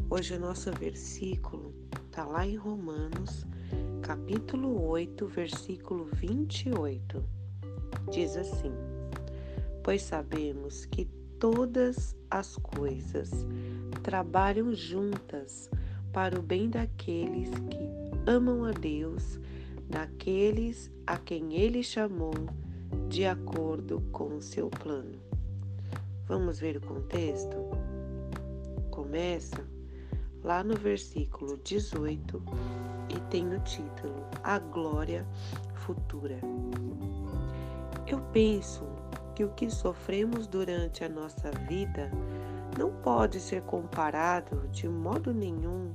Hoje 0.09 0.33
o 0.33 0.39
nosso 0.39 0.71
versículo 0.71 1.71
está 2.07 2.25
lá 2.25 2.47
em 2.47 2.55
Romanos, 2.55 3.45
capítulo 4.01 4.83
8, 4.89 5.27
versículo 5.27 6.05
28. 6.15 7.23
Diz 8.11 8.35
assim: 8.35 8.71
Pois 9.83 10.01
sabemos 10.01 10.85
que 10.87 11.18
todas 11.39 12.15
as 12.29 12.57
coisas 12.57 13.45
trabalham 14.03 14.73
juntas 14.73 15.69
para 16.11 16.37
o 16.37 16.43
bem 16.43 16.69
daqueles 16.69 17.49
que 17.49 18.29
amam 18.29 18.65
a 18.65 18.71
Deus, 18.71 19.39
daqueles 19.89 20.91
a 21.07 21.17
quem 21.17 21.53
Ele 21.55 21.81
chamou 21.81 22.33
de 23.07 23.25
acordo 23.25 24.01
com 24.11 24.35
o 24.35 24.41
seu 24.41 24.69
plano. 24.69 25.17
Vamos 26.27 26.59
ver 26.59 26.77
o 26.77 26.81
contexto? 26.81 27.57
Começa 28.91 29.65
lá 30.43 30.63
no 30.63 30.75
versículo 30.75 31.57
18 31.63 32.43
e 33.09 33.19
tem 33.31 33.47
o 33.53 33.59
título 33.61 34.25
A 34.43 34.59
Glória 34.59 35.25
Futura. 35.73 36.39
Eu 38.05 38.19
penso 38.33 38.98
que 39.39 39.43
o 39.45 39.49
que 39.51 39.69
sofremos 39.69 40.47
durante 40.47 41.01
a 41.01 41.07
nossa 41.07 41.49
vida 41.69 42.11
não 42.77 42.91
pode 42.91 43.39
ser 43.39 43.61
comparado 43.61 44.67
de 44.67 44.85
modo 44.89 45.33
nenhum 45.33 45.93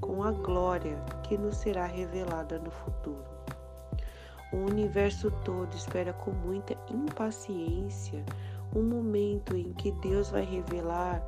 com 0.00 0.22
a 0.22 0.30
glória 0.30 0.96
que 1.24 1.36
nos 1.36 1.56
será 1.56 1.86
revelada 1.86 2.56
no 2.60 2.70
futuro. 2.70 3.24
O 4.52 4.58
universo 4.58 5.28
todo 5.44 5.74
espera 5.74 6.12
com 6.12 6.30
muita 6.30 6.78
impaciência 6.88 8.24
um 8.72 8.84
momento 8.84 9.56
em 9.56 9.72
que 9.72 9.90
Deus 9.90 10.30
vai 10.30 10.44
revelar 10.44 11.20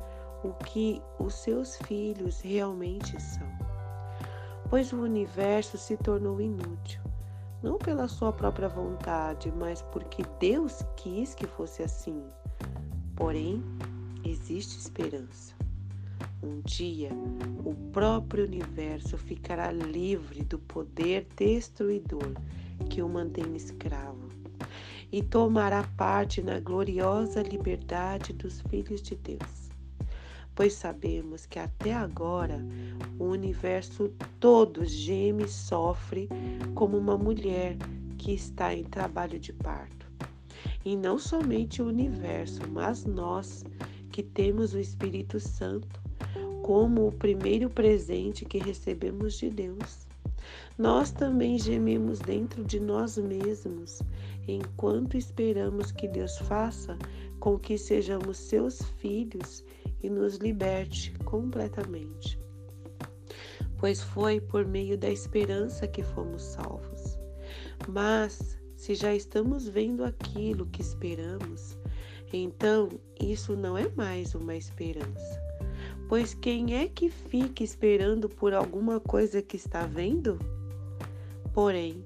o 0.45 0.53
que 0.53 1.01
os 1.19 1.33
seus 1.33 1.75
filhos 1.79 2.39
realmente 2.39 3.21
são. 3.21 3.47
Pois 4.69 4.93
o 4.93 5.01
universo 5.01 5.77
se 5.77 5.97
tornou 5.97 6.39
inútil, 6.39 7.01
não 7.61 7.77
pela 7.77 8.07
sua 8.07 8.31
própria 8.31 8.69
vontade, 8.69 9.51
mas 9.57 9.81
porque 9.81 10.23
Deus 10.39 10.83
quis 10.95 11.33
que 11.33 11.47
fosse 11.47 11.83
assim. 11.83 12.23
Porém, 13.15 13.63
existe 14.23 14.77
esperança. 14.77 15.55
Um 16.43 16.61
dia, 16.61 17.09
o 17.65 17.73
próprio 17.91 18.45
universo 18.45 19.17
ficará 19.17 19.71
livre 19.71 20.43
do 20.43 20.59
poder 20.59 21.27
destruidor 21.35 22.33
que 22.89 23.01
o 23.01 23.09
mantém 23.09 23.55
escravo 23.55 24.29
e 25.11 25.23
tomará 25.23 25.83
parte 25.95 26.41
na 26.41 26.59
gloriosa 26.59 27.41
liberdade 27.41 28.33
dos 28.33 28.61
filhos 28.61 29.01
de 29.01 29.15
Deus. 29.15 29.66
Pois 30.57 30.73
sabemos 30.73 31.45
que 31.45 31.59
até 31.59 31.93
agora 31.93 32.65
o 33.19 33.25
universo 33.25 34.11
todo 34.39 34.83
geme 34.85 35.43
e 35.43 35.47
sofre 35.47 36.27
como 36.73 36.97
uma 36.97 37.15
mulher 37.15 37.77
que 38.17 38.33
está 38.33 38.73
em 38.73 38.83
trabalho 38.83 39.39
de 39.39 39.53
parto. 39.53 40.07
E 40.83 40.95
não 40.95 41.19
somente 41.19 41.79
o 41.79 41.85
universo, 41.85 42.59
mas 42.71 43.05
nós 43.05 43.63
que 44.11 44.23
temos 44.23 44.73
o 44.73 44.79
Espírito 44.79 45.39
Santo 45.39 46.01
como 46.63 47.07
o 47.07 47.11
primeiro 47.11 47.69
presente 47.69 48.43
que 48.43 48.57
recebemos 48.57 49.37
de 49.37 49.51
Deus. 49.51 50.07
Nós 50.75 51.11
também 51.11 51.59
gememos 51.59 52.17
dentro 52.17 52.63
de 52.63 52.79
nós 52.79 53.15
mesmos, 53.19 53.99
enquanto 54.47 55.17
esperamos 55.17 55.91
que 55.91 56.07
Deus 56.07 56.35
faça 56.39 56.97
com 57.39 57.59
que 57.59 57.77
sejamos 57.77 58.37
seus 58.37 58.81
filhos 58.97 59.63
e 60.01 60.09
nos 60.09 60.35
liberte 60.37 61.11
completamente. 61.25 62.39
Pois 63.77 64.01
foi 64.01 64.41
por 64.41 64.65
meio 64.65 64.97
da 64.97 65.09
esperança 65.09 65.87
que 65.87 66.03
fomos 66.03 66.41
salvos. 66.41 67.19
Mas, 67.87 68.59
se 68.75 68.95
já 68.95 69.13
estamos 69.13 69.67
vendo 69.67 70.03
aquilo 70.03 70.65
que 70.67 70.81
esperamos, 70.81 71.77
então 72.33 72.89
isso 73.19 73.55
não 73.55 73.77
é 73.77 73.87
mais 73.95 74.33
uma 74.35 74.55
esperança 74.55 75.47
Pois 76.07 76.33
quem 76.33 76.73
é 76.73 76.87
que 76.87 77.09
fica 77.09 77.63
esperando 77.63 78.29
por 78.29 78.53
alguma 78.53 78.97
coisa 78.97 79.41
que 79.41 79.57
está 79.57 79.85
vendo? 79.85 80.39
Porém, 81.53 82.01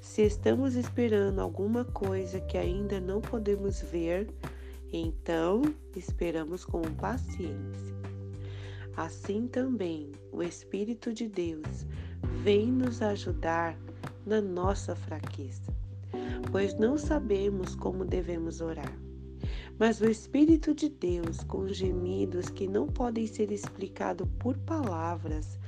se 0.00 0.22
estamos 0.22 0.76
esperando 0.76 1.40
alguma 1.40 1.84
coisa 1.84 2.40
que 2.40 2.56
ainda 2.56 3.00
não 3.00 3.20
podemos 3.20 3.80
ver, 3.82 4.28
então 4.92 5.62
esperamos 5.94 6.64
com 6.64 6.82
paciência. 6.94 7.94
Assim 8.96 9.46
também 9.46 10.12
o 10.32 10.42
Espírito 10.42 11.12
de 11.12 11.28
Deus 11.28 11.86
vem 12.42 12.70
nos 12.70 13.00
ajudar 13.00 13.78
na 14.26 14.40
nossa 14.40 14.94
fraqueza, 14.94 15.72
pois 16.50 16.74
não 16.78 16.98
sabemos 16.98 17.74
como 17.74 18.04
devemos 18.04 18.60
orar. 18.60 18.98
Mas 19.78 20.00
o 20.00 20.10
Espírito 20.10 20.74
de 20.74 20.90
Deus, 20.90 21.42
com 21.44 21.66
gemidos 21.66 22.50
que 22.50 22.68
não 22.68 22.86
podem 22.86 23.26
ser 23.26 23.50
explicados 23.50 24.28
por 24.38 24.58
palavras, 24.58 25.58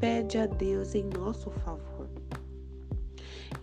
pede 0.00 0.38
a 0.38 0.46
Deus 0.46 0.94
em 0.94 1.04
nosso 1.04 1.50
favor. 1.50 2.08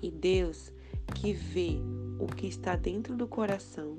E 0.01 0.11
Deus, 0.11 0.71
que 1.15 1.33
vê 1.33 1.79
o 2.19 2.27
que 2.27 2.47
está 2.47 2.75
dentro 2.75 3.15
do 3.15 3.27
coração, 3.27 3.97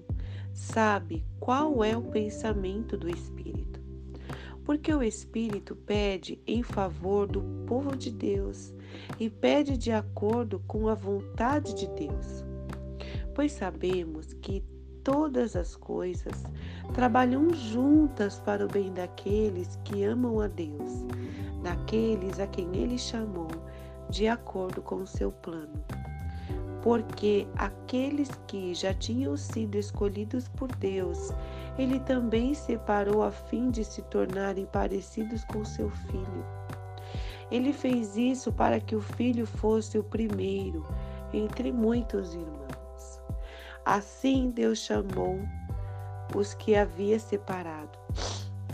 sabe 0.57 1.23
qual 1.39 1.85
é 1.85 1.97
o 1.97 2.03
pensamento 2.03 2.97
do 2.97 3.09
Espírito. 3.09 3.79
Porque 4.65 4.93
o 4.93 5.03
Espírito 5.03 5.77
pede 5.77 6.41
em 6.47 6.63
favor 6.63 7.27
do 7.27 7.43
povo 7.67 7.95
de 7.95 8.11
Deus 8.11 8.75
e 9.21 9.31
pede 9.31 9.77
de 9.77 9.93
acordo 9.93 10.59
com 10.67 10.89
a 10.89 10.95
vontade 10.95 11.75
de 11.75 11.87
Deus. 11.89 12.45
Pois 13.35 13.53
sabemos 13.53 14.33
que 14.33 14.65
todas 15.05 15.55
as 15.55 15.77
coisas 15.77 16.43
trabalham 16.95 17.51
juntas 17.55 18.41
para 18.41 18.65
o 18.65 18.69
bem 18.69 18.93
daqueles 18.93 19.77
que 19.85 20.03
amam 20.03 20.41
a 20.41 20.49
Deus, 20.49 21.05
daqueles 21.63 22.41
a 22.41 22.47
quem 22.47 22.75
Ele 22.75 22.99
chamou 22.99 23.47
de 24.09 24.27
acordo 24.27 24.81
com 24.83 24.97
o 24.97 25.07
seu 25.07 25.31
plano. 25.31 25.85
Porque 26.87 27.49
aqueles 27.57 28.31
que 28.47 28.73
já 28.73 28.95
tinham 28.95 29.37
sido 29.37 29.75
escolhidos 29.75 30.47
por 30.47 30.69
Deus, 30.77 31.33
Ele 31.77 31.99
também 31.99 32.55
separou 32.55 33.25
a 33.25 33.33
fim 33.33 33.73
de 33.73 33.85
se 33.85 34.03
tornarem 34.03 34.67
parecidos 34.67 35.43
com 35.47 35.65
seu 35.65 35.91
filho. 35.91 36.47
Ele 37.51 37.73
fez 37.73 38.17
isso 38.17 38.53
para 38.53 38.79
que 38.79 38.95
o 38.95 39.01
filho 39.01 39.49
fosse 39.49 39.99
o 39.99 40.05
primeiro 40.05 40.87
entre 41.33 41.73
muitos 41.73 42.35
irmãos. 42.35 43.21
Assim 43.85 44.51
Deus 44.51 44.79
chamou 44.79 45.41
os 46.37 46.55
que 46.55 46.77
havia 46.77 47.19
separado. 47.19 47.99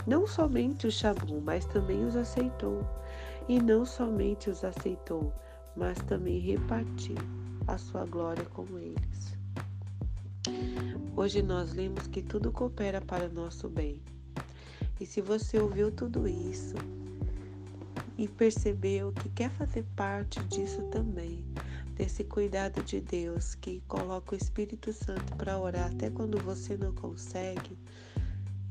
Não 0.05 0.27
somente 0.27 0.85
os 0.85 0.93
chamou, 0.93 1.41
mas 1.43 1.65
também 1.65 2.05
os 2.05 2.15
aceitou. 2.15 2.87
E 3.49 3.59
não 3.59 3.83
somente 3.83 4.51
os 4.51 4.63
aceitou, 4.63 5.33
mas 5.75 5.97
também 6.03 6.37
repartiu 6.37 7.15
a 7.67 7.77
sua 7.77 8.05
glória 8.05 8.45
com 8.45 8.65
eles. 8.77 9.37
Hoje 11.15 11.41
nós 11.41 11.73
lemos 11.73 12.07
que 12.07 12.21
tudo 12.21 12.51
coopera 12.51 12.99
para 12.99 13.27
o 13.27 13.33
nosso 13.33 13.69
bem. 13.69 14.01
E 14.99 15.05
se 15.05 15.21
você 15.21 15.59
ouviu 15.59 15.91
tudo 15.91 16.27
isso 16.27 16.75
e 18.17 18.27
percebeu 18.27 19.11
que 19.13 19.29
quer 19.29 19.49
fazer 19.51 19.83
parte 19.95 20.41
disso 20.45 20.81
também, 20.91 21.43
desse 21.95 22.23
cuidado 22.23 22.83
de 22.83 22.99
Deus 22.99 23.55
que 23.55 23.81
coloca 23.87 24.35
o 24.35 24.37
Espírito 24.37 24.91
Santo 24.91 25.35
para 25.35 25.59
orar 25.59 25.91
até 25.91 26.09
quando 26.09 26.37
você 26.39 26.75
não 26.75 26.93
consegue 26.93 27.77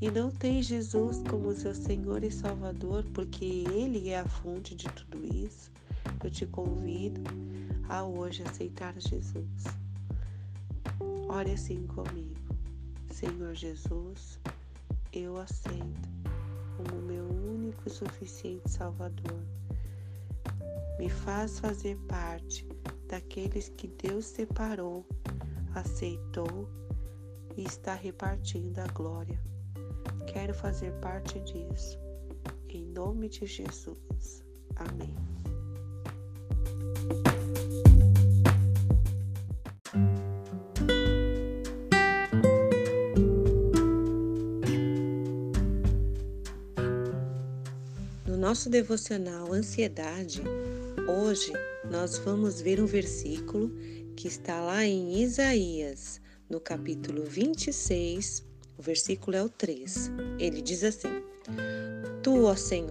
e 0.00 0.10
não 0.10 0.30
tem 0.30 0.62
Jesus 0.62 1.22
como 1.30 1.54
seu 1.54 1.74
Senhor 1.74 2.24
e 2.24 2.30
Salvador, 2.30 3.04
porque 3.14 3.64
Ele 3.72 4.08
é 4.08 4.18
a 4.18 4.26
fonte 4.26 4.74
de 4.74 4.86
tudo 4.86 5.24
isso, 5.24 5.70
eu 6.22 6.30
te 6.30 6.46
convido 6.46 7.20
a 7.88 8.04
hoje 8.04 8.42
aceitar 8.42 8.94
Jesus. 8.98 9.64
Ore 11.28 11.52
assim 11.52 11.86
comigo. 11.86 12.40
Senhor 13.10 13.54
Jesus, 13.54 14.38
eu 15.12 15.36
aceito 15.36 16.08
como 16.76 17.02
meu 17.02 17.24
único 17.26 17.82
e 17.86 17.90
suficiente 17.90 18.70
Salvador. 18.70 19.42
Me 20.98 21.08
faz 21.08 21.58
fazer 21.58 21.96
parte 22.08 22.66
daqueles 23.08 23.68
que 23.70 23.88
Deus 23.88 24.26
separou, 24.26 25.06
aceitou 25.74 26.68
e 27.56 27.64
está 27.64 27.94
repartindo 27.94 28.78
a 28.78 28.86
glória. 28.88 29.40
Quero 30.32 30.54
fazer 30.54 30.92
parte 31.00 31.40
disso. 31.40 31.98
Em 32.68 32.84
nome 32.86 33.28
de 33.28 33.44
Jesus. 33.44 34.44
Amém. 34.76 35.31
Nosso 48.52 48.68
devocional 48.68 49.50
Ansiedade, 49.50 50.42
hoje 51.08 51.50
nós 51.90 52.18
vamos 52.18 52.60
ver 52.60 52.82
um 52.82 52.84
versículo 52.84 53.72
que 54.14 54.28
está 54.28 54.60
lá 54.60 54.84
em 54.84 55.22
Isaías, 55.22 56.20
no 56.50 56.60
capítulo 56.60 57.24
26, 57.24 58.46
o 58.76 58.82
versículo 58.82 59.38
é 59.38 59.42
o 59.42 59.48
3. 59.48 60.10
Ele 60.38 60.60
diz 60.60 60.84
assim: 60.84 61.08
Tu, 62.22 62.44
ó 62.44 62.54
Senhor, 62.54 62.90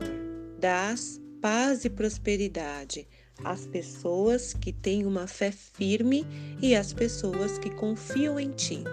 dás 0.60 1.22
paz 1.40 1.86
e 1.86 1.92
prosperidade 1.92 3.08
às 3.44 3.68
pessoas 3.68 4.56
que 4.56 4.74
têm 4.74 5.06
uma 5.06 5.28
fé 5.28 5.52
firme 5.52 6.26
e 6.60 6.74
às 6.74 6.92
pessoas 6.92 7.60
que 7.60 7.70
confiam 7.70 8.40
em 8.40 8.50
Ti. 8.50 8.84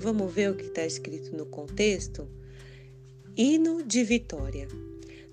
Vamos 0.00 0.34
ver 0.34 0.50
o 0.50 0.56
que 0.56 0.64
está 0.64 0.84
escrito 0.84 1.36
no 1.36 1.46
contexto? 1.46 2.28
Hino 3.36 3.84
de 3.84 4.02
vitória. 4.02 4.66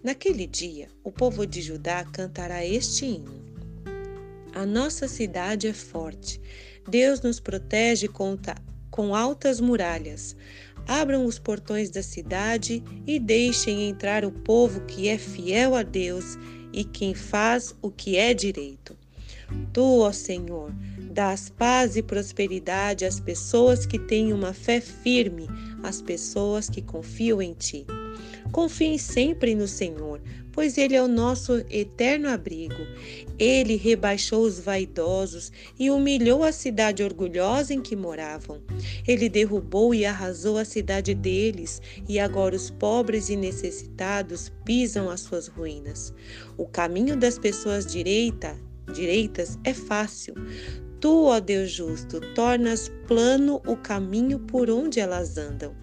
Naquele 0.03 0.45
dia, 0.45 0.89
o 1.01 1.09
povo 1.09 1.47
de 1.47 1.61
Judá 1.61 2.03
cantará 2.03 2.65
este 2.65 3.05
hino. 3.05 3.41
A 4.53 4.65
nossa 4.65 5.07
cidade 5.07 5.65
é 5.65 5.71
forte. 5.71 6.41
Deus 6.85 7.21
nos 7.21 7.39
protege 7.39 8.09
com 8.09 9.15
altas 9.15 9.61
muralhas. 9.61 10.35
Abram 10.85 11.25
os 11.25 11.39
portões 11.39 11.89
da 11.89 12.03
cidade 12.03 12.83
e 13.07 13.17
deixem 13.17 13.87
entrar 13.87 14.25
o 14.25 14.31
povo 14.31 14.81
que 14.81 15.07
é 15.07 15.17
fiel 15.17 15.73
a 15.73 15.83
Deus 15.83 16.37
e 16.73 16.83
quem 16.83 17.13
faz 17.15 17.73
o 17.81 17.89
que 17.89 18.17
é 18.17 18.33
direito. 18.33 18.97
Tu, 19.71 19.99
ó 19.99 20.11
Senhor, 20.11 20.73
dás 21.13 21.49
paz 21.49 21.95
e 21.95 22.03
prosperidade 22.03 23.05
às 23.05 23.21
pessoas 23.21 23.85
que 23.85 23.97
têm 23.97 24.33
uma 24.33 24.51
fé 24.51 24.81
firme, 24.81 25.47
às 25.81 26.01
pessoas 26.01 26.69
que 26.69 26.81
confiam 26.81 27.41
em 27.41 27.53
Ti. 27.53 27.85
Confiem 28.53 28.99
sempre 28.99 29.55
no 29.55 29.67
Senhor, 29.67 30.21
pois 30.51 30.77
Ele 30.77 30.95
é 30.95 31.01
o 31.01 31.07
nosso 31.07 31.65
eterno 31.71 32.29
abrigo. 32.29 32.85
Ele 33.39 33.75
rebaixou 33.75 34.43
os 34.43 34.59
vaidosos 34.59 35.51
e 35.79 35.89
humilhou 35.89 36.43
a 36.43 36.51
cidade 36.51 37.03
orgulhosa 37.03 37.73
em 37.73 37.81
que 37.81 37.95
moravam. 37.95 38.61
Ele 39.07 39.27
derrubou 39.27 39.91
e 39.95 40.05
arrasou 40.05 40.59
a 40.59 40.65
cidade 40.65 41.15
deles, 41.15 41.81
e 42.07 42.19
agora 42.19 42.55
os 42.55 42.69
pobres 42.69 43.27
e 43.27 43.35
necessitados 43.35 44.51
pisam 44.63 45.09
as 45.09 45.21
suas 45.21 45.47
ruínas. 45.47 46.13
O 46.55 46.67
caminho 46.67 47.17
das 47.17 47.39
pessoas 47.39 47.87
direita, 47.87 48.55
direitas 48.93 49.57
é 49.63 49.73
fácil. 49.73 50.35
Tu, 50.99 51.25
ó 51.25 51.39
Deus 51.39 51.71
justo, 51.71 52.21
tornas 52.35 52.91
plano 53.07 53.59
o 53.65 53.75
caminho 53.75 54.37
por 54.37 54.69
onde 54.69 54.99
elas 54.99 55.37
andam. 55.39 55.73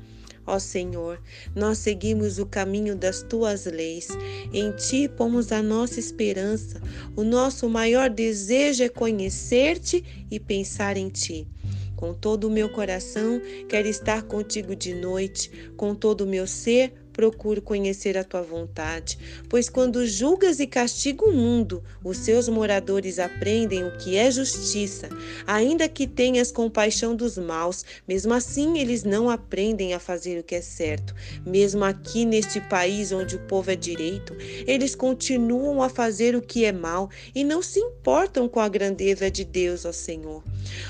Ó 0.46 0.58
Senhor, 0.58 1.20
nós 1.54 1.78
seguimos 1.78 2.38
o 2.38 2.46
caminho 2.46 2.96
das 2.96 3.22
tuas 3.22 3.66
leis. 3.66 4.08
Em 4.52 4.72
ti 4.72 5.08
pomos 5.08 5.52
a 5.52 5.62
nossa 5.62 6.00
esperança. 6.00 6.80
O 7.14 7.22
nosso 7.22 7.68
maior 7.68 8.10
desejo 8.10 8.82
é 8.82 8.88
conhecer-te 8.88 10.26
e 10.30 10.40
pensar 10.40 10.96
em 10.96 11.08
ti. 11.08 11.46
Com 11.94 12.14
todo 12.14 12.44
o 12.44 12.50
meu 12.50 12.70
coração, 12.70 13.40
quero 13.68 13.86
estar 13.86 14.22
contigo 14.22 14.74
de 14.74 14.94
noite. 14.94 15.50
Com 15.76 15.94
todo 15.94 16.22
o 16.22 16.26
meu 16.26 16.46
ser, 16.46 16.94
procuro 17.12 17.60
conhecer 17.60 18.16
a 18.16 18.24
tua 18.24 18.42
vontade, 18.42 19.18
pois 19.48 19.68
quando 19.68 20.06
julgas 20.06 20.60
e 20.60 20.66
castiga 20.66 21.24
o 21.24 21.32
mundo, 21.32 21.82
os 22.02 22.18
seus 22.18 22.48
moradores 22.48 23.18
aprendem 23.18 23.84
o 23.84 23.96
que 23.98 24.16
é 24.16 24.30
justiça. 24.30 25.08
Ainda 25.46 25.88
que 25.88 26.06
tenhas 26.06 26.50
compaixão 26.50 27.14
dos 27.14 27.36
maus, 27.36 27.84
mesmo 28.06 28.32
assim 28.32 28.78
eles 28.78 29.04
não 29.04 29.28
aprendem 29.28 29.94
a 29.94 29.98
fazer 29.98 30.38
o 30.38 30.42
que 30.42 30.54
é 30.54 30.60
certo. 30.60 31.14
Mesmo 31.46 31.84
aqui 31.84 32.24
neste 32.24 32.60
país 32.60 33.12
onde 33.12 33.36
o 33.36 33.46
povo 33.46 33.70
é 33.70 33.76
direito, 33.76 34.34
eles 34.66 34.94
continuam 34.94 35.82
a 35.82 35.88
fazer 35.88 36.34
o 36.34 36.42
que 36.42 36.64
é 36.64 36.72
mal 36.72 37.10
e 37.34 37.44
não 37.44 37.62
se 37.62 37.80
importam 37.80 38.48
com 38.48 38.60
a 38.60 38.68
grandeza 38.68 39.30
de 39.30 39.44
Deus, 39.44 39.84
ó 39.84 39.92
Senhor. 39.92 40.42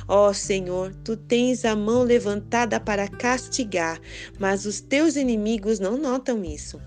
Ó 0.07 0.33
Senhor, 0.33 0.95
tu 1.05 1.17
tens 1.17 1.65
a 1.65 1.75
mão 1.75 2.03
levantada 2.03 2.79
para 2.79 3.09
castigar, 3.09 4.01
mas 4.39 4.67
os 4.67 4.81
teus 4.81 5.17
inimigos 5.17 5.79
não 5.79 5.97
notam 6.11 6.45
isso. 6.45 6.81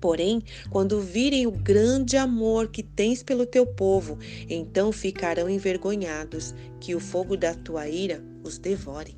Porém, 0.00 0.42
quando 0.70 1.00
virem 1.00 1.46
o 1.46 1.52
grande 1.52 2.16
amor 2.16 2.68
que 2.68 2.82
tens 2.82 3.22
pelo 3.22 3.46
teu 3.46 3.64
povo, 3.64 4.18
então 4.48 4.90
ficarão 4.90 5.48
envergonhados, 5.48 6.54
que 6.80 6.94
o 6.94 7.00
fogo 7.00 7.36
da 7.36 7.54
tua 7.54 7.88
ira 7.88 8.24
os 8.42 8.58
devore. 8.58 9.16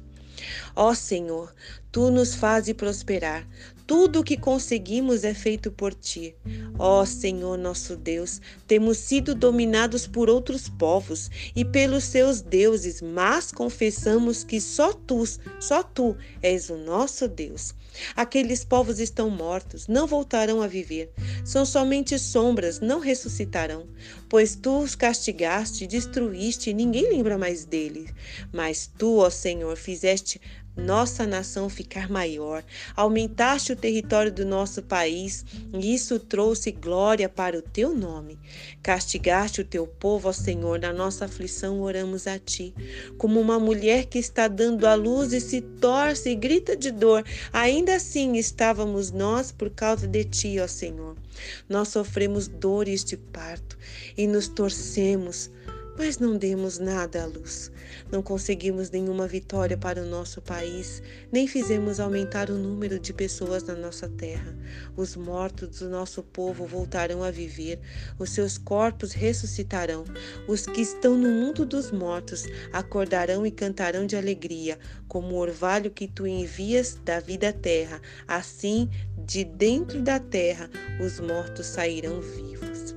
Ó 0.75 0.93
Senhor, 0.93 1.55
tu 1.93 2.11
nos 2.11 2.35
fazes 2.35 2.75
prosperar, 2.75 3.49
tudo 3.87 4.21
o 4.21 4.25
que 4.25 4.37
conseguimos 4.37 5.23
é 5.25 5.33
feito 5.33 5.71
por 5.71 5.95
ti. 5.95 6.35
Ó 6.79 7.05
Senhor 7.05 7.57
nosso 7.57 7.97
Deus, 7.97 8.41
temos 8.67 8.99
sido 8.99 9.35
dominados 9.35 10.07
por 10.07 10.29
outros 10.29 10.69
povos 10.69 11.31
e 11.55 11.65
pelos 11.65 12.05
seus 12.05 12.43
deuses, 12.43 13.01
mas 13.01 13.53
confessamos 13.53 14.43
que 14.43 14.61
só 14.61 14.93
tu, 14.93 15.23
só 15.61 15.83
tu 15.83 16.17
és 16.43 16.69
o 16.71 16.77
nosso 16.77 17.29
Deus. 17.29 17.75
Aqueles 18.17 18.65
povos 18.65 18.99
estão 18.99 19.29
mortos, 19.31 19.87
não 19.87 20.07
voltarão 20.07 20.63
a 20.63 20.67
viver. 20.67 21.13
São 21.45 21.65
somente 21.65 22.19
sombras, 22.19 22.81
não 22.81 23.01
ressuscitarão. 23.01 23.87
Pois 24.33 24.55
tu 24.57 24.79
os 24.79 24.95
castigaste, 24.95 25.87
destruíste, 25.87 26.71
e 26.71 26.73
ninguém 26.73 27.07
lembra 27.07 27.37
mais 27.37 27.67
deles. 27.67 28.15
Mas 28.51 28.91
tu, 28.97 29.19
ó 29.19 29.29
Senhor, 29.29 29.77
fizeste 29.77 30.41
nossa 30.75 31.27
nação 31.27 31.69
ficar 31.69 32.09
maior, 32.09 32.65
aumentaste 32.97 33.75
o 33.75 33.77
território 33.77 34.33
do 34.33 34.47
nosso 34.47 34.83
país 34.83 35.45
e 35.75 35.95
isso 35.95 36.19
trouxe 36.19 36.73
glória 36.73 37.29
para 37.29 37.59
o 37.59 37.61
teu 37.61 37.95
nome. 37.95 38.39
Castigaste 38.83 39.61
o 39.61 39.67
teu 39.67 39.87
povo, 39.87 40.31
ó 40.31 40.33
Senhor, 40.33 40.79
na 40.79 40.95
nossa 40.95 41.27
aflição 41.27 41.83
oramos 41.83 42.27
a 42.27 42.39
ti. 42.39 42.75
Como 43.19 43.39
uma 43.39 43.61
mulher 43.61 44.07
que 44.07 44.19
está 44.19 44.49
dando 44.49 44.87
à 44.87 44.95
luz 44.95 45.35
e 45.35 45.43
se 45.43 45.61
torce 45.61 46.31
e 46.31 46.35
grita 46.35 46.75
de 46.75 46.91
dor, 46.91 47.23
ainda 47.53 47.97
assim 47.97 48.37
estávamos 48.39 49.11
nós 49.11 49.53
por 49.53 49.69
causa 49.69 50.09
de 50.09 50.25
ti, 50.25 50.59
ó 50.59 50.67
Senhor. 50.67 51.22
Nós 51.69 51.89
sofremos 51.89 52.49
dores 52.49 53.05
de 53.05 53.17
parto 53.17 53.79
e 54.17 54.27
nos 54.27 54.49
torcemos 54.49 55.51
mas 55.97 56.19
não 56.19 56.37
demos 56.37 56.79
nada 56.79 57.23
à 57.23 57.27
luz. 57.27 57.71
Não 58.11 58.23
conseguimos 58.23 58.91
nenhuma 58.91 59.27
vitória 59.27 59.77
para 59.77 60.03
o 60.03 60.07
nosso 60.07 60.41
país, 60.41 61.03
nem 61.31 61.47
fizemos 61.47 62.01
aumentar 62.01 62.51
o 62.51 62.59
número 62.59 62.99
de 62.99 63.13
pessoas 63.13 63.63
na 63.65 63.75
nossa 63.75 64.09
terra. 64.09 64.57
Os 64.97 65.17
mortos 65.17 65.81
do 65.81 65.89
nosso 65.89 66.23
povo 66.23 66.67
voltarão 66.67 67.23
a 67.23 67.31
viver, 67.31 67.81
os 68.19 68.31
seus 68.31 68.57
corpos 68.59 69.13
ressuscitarão. 69.13 70.05
Os 70.49 70.67
que 70.67 70.81
estão 70.81 71.17
no 71.17 71.29
mundo 71.29 71.65
dos 71.65 71.91
mortos 71.91 72.45
acordarão 72.73 73.47
e 73.47 73.51
cantarão 73.51 74.07
de 74.07 74.17
alegria, 74.17 74.79
como 75.09 75.35
o 75.35 75.39
orvalho 75.39 75.91
que 75.91 76.09
tu 76.09 76.27
envias 76.27 76.99
da 77.05 77.21
vida 77.21 77.51
à 77.51 77.53
terra. 77.53 78.01
Assim, 78.27 78.89
de 79.27 79.45
dentro 79.45 80.01
da 80.01 80.19
terra, 80.19 80.71
os 81.05 81.21
mortos 81.21 81.67
sairão 81.67 82.21
vivos. 82.21 82.95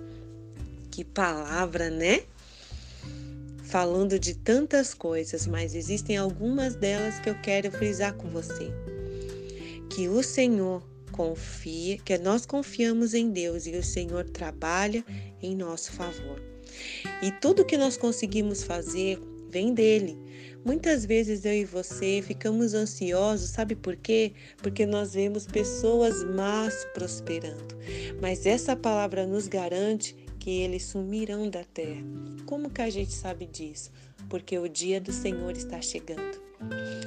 Que 0.89 1.03
palavra, 1.03 1.89
né? 1.89 2.23
Falando 3.65 4.19
de 4.19 4.35
tantas 4.35 4.93
coisas, 4.93 5.47
mas 5.47 5.75
existem 5.75 6.17
algumas 6.17 6.75
delas 6.75 7.19
que 7.19 7.29
eu 7.29 7.35
quero 7.41 7.71
frisar 7.71 8.13
com 8.13 8.29
você. 8.29 8.71
Que 9.89 10.07
o 10.07 10.21
Senhor 10.21 10.83
confia, 11.11 11.97
que 11.97 12.17
nós 12.17 12.45
confiamos 12.45 13.13
em 13.13 13.31
Deus 13.31 13.65
e 13.65 13.75
o 13.75 13.83
Senhor 13.83 14.29
trabalha 14.29 15.03
em 15.41 15.55
nosso 15.55 15.91
favor. 15.91 16.41
E 17.21 17.31
tudo 17.31 17.65
que 17.65 17.77
nós 17.77 17.97
conseguimos 17.97 18.63
fazer 18.63 19.19
vem 19.49 19.73
dele. 19.73 20.17
Muitas 20.63 21.05
vezes 21.05 21.45
eu 21.45 21.53
e 21.53 21.63
você 21.63 22.21
ficamos 22.21 22.73
ansiosos, 22.73 23.51
sabe 23.51 23.75
por 23.75 23.95
quê? 23.95 24.33
Porque 24.57 24.85
nós 24.85 25.13
vemos 25.13 25.45
pessoas 25.45 26.23
más 26.23 26.85
prosperando. 26.93 27.75
Mas 28.21 28.45
essa 28.45 28.75
palavra 28.75 29.25
nos 29.25 29.47
garante 29.47 30.15
que 30.45 30.61
eles 30.61 30.83
sumirão 30.83 31.49
da 31.49 31.63
terra. 31.63 32.03
Como 32.45 32.69
que 32.69 32.79
a 32.79 32.89
gente 32.91 33.11
sabe 33.11 33.47
disso? 33.47 33.91
Porque 34.29 34.59
o 34.59 34.69
dia 34.69 35.01
do 35.01 35.11
Senhor 35.11 35.57
está 35.57 35.81
chegando. 35.81 36.39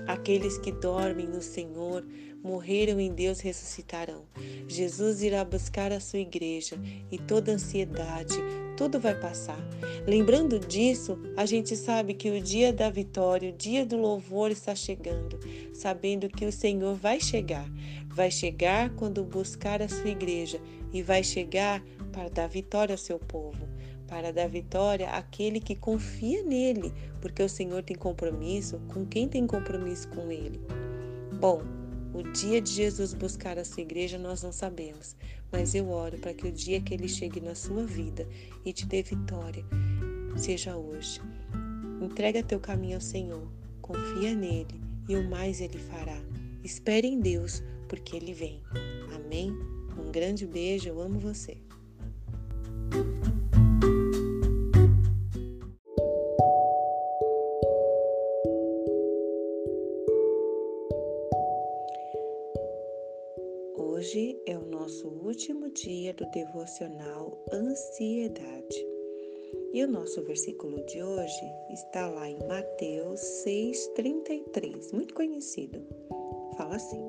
Aqueles 0.09 0.59
que 0.59 0.73
dormem 0.73 1.29
no 1.29 1.41
Senhor, 1.41 2.05
morreram 2.43 2.99
em 2.99 3.15
Deus 3.15 3.39
ressuscitarão. 3.39 4.25
Jesus 4.67 5.23
irá 5.23 5.45
buscar 5.45 5.93
a 5.93 6.01
sua 6.01 6.19
igreja 6.19 6.77
e 7.13 7.17
toda 7.17 7.53
ansiedade, 7.53 8.35
tudo 8.77 8.99
vai 8.99 9.15
passar. 9.15 9.59
Lembrando 10.05 10.59
disso, 10.59 11.17
a 11.37 11.47
gente 11.47 11.77
sabe 11.77 12.15
que 12.15 12.31
o 12.31 12.41
dia 12.41 12.73
da 12.73 12.91
vitória, 12.91 13.51
o 13.51 13.57
dia 13.57 13.87
do 13.87 13.97
louvor 13.97 14.51
está 14.51 14.75
chegando, 14.75 15.39
sabendo 15.73 16.29
que 16.29 16.45
o 16.45 16.51
Senhor 16.51 16.97
vai 16.97 17.21
chegar. 17.21 17.71
Vai 18.09 18.33
chegar 18.33 18.91
quando 18.97 19.23
buscar 19.23 19.81
a 19.81 19.89
sua 19.89 20.11
igreja 20.11 20.61
e 20.93 21.03
vai 21.03 21.23
chegar 21.23 21.81
para 22.09 22.29
dar 22.29 22.49
vitória 22.49 22.95
ao 22.95 22.99
seu 22.99 23.19
povo, 23.19 23.69
para 24.07 24.33
dar 24.33 24.49
vitória 24.49 25.11
àquele 25.11 25.61
que 25.61 25.77
confia 25.77 26.43
nele, 26.43 26.93
porque 27.21 27.43
o 27.43 27.49
Senhor 27.49 27.83
tem 27.83 27.97
compromisso 27.97 28.81
com 28.93 29.05
quem 29.07 29.29
tem 29.29 29.47
compromisso 29.47 30.09
com 30.09 30.31
ele. 30.31 30.61
Bom, 31.41 31.63
o 32.15 32.23
dia 32.23 32.61
de 32.61 32.71
Jesus 32.71 33.15
buscar 33.15 33.59
a 33.59 33.65
sua 33.65 33.83
igreja 33.83 34.19
nós 34.19 34.43
não 34.43 34.51
sabemos, 34.51 35.15
mas 35.53 35.75
eu 35.75 35.91
oro 35.91 36.19
para 36.19 36.35
que 36.35 36.47
o 36.47 36.53
dia 36.53 36.81
que 36.81 36.95
ele 36.95 37.09
chegue 37.09 37.41
na 37.41 37.55
sua 37.55 37.85
vida 37.85 38.27
e 38.65 38.73
te 38.73 38.87
dê 38.87 39.03
vitória 39.03 39.65
seja 40.39 40.77
hoje. 40.77 41.21
Entrega 42.01 42.43
teu 42.43 42.61
caminho 42.61 42.97
ao 42.97 43.01
Senhor, 43.01 43.47
confia 43.83 44.35
nele 44.35 44.81
e 45.09 45.17
o 45.17 45.29
mais 45.29 45.61
ele 45.61 45.79
fará. 45.79 46.19
Espere 46.63 47.09
em 47.09 47.21
Deus, 47.21 47.63
porque 47.89 48.17
ele 48.17 48.33
vem. 48.33 48.63
Amém? 49.15 49.51
Um 49.99 50.13
grande 50.13 50.47
beijo, 50.47 50.89
eu 50.89 51.01
amo 51.01 51.19
você. 51.19 51.57
Do 66.19 66.27
devocional 66.33 67.39
Ansiedade. 67.53 68.87
E 69.73 69.85
o 69.85 69.89
nosso 69.89 70.21
versículo 70.25 70.85
de 70.87 71.03
hoje 71.03 71.53
está 71.71 72.09
lá 72.09 72.29
em 72.29 72.39
Mateus 72.47 73.21
6,33, 73.47 74.93
muito 74.93 75.15
conhecido. 75.15 75.81
Fala 76.57 76.75
assim: 76.75 77.01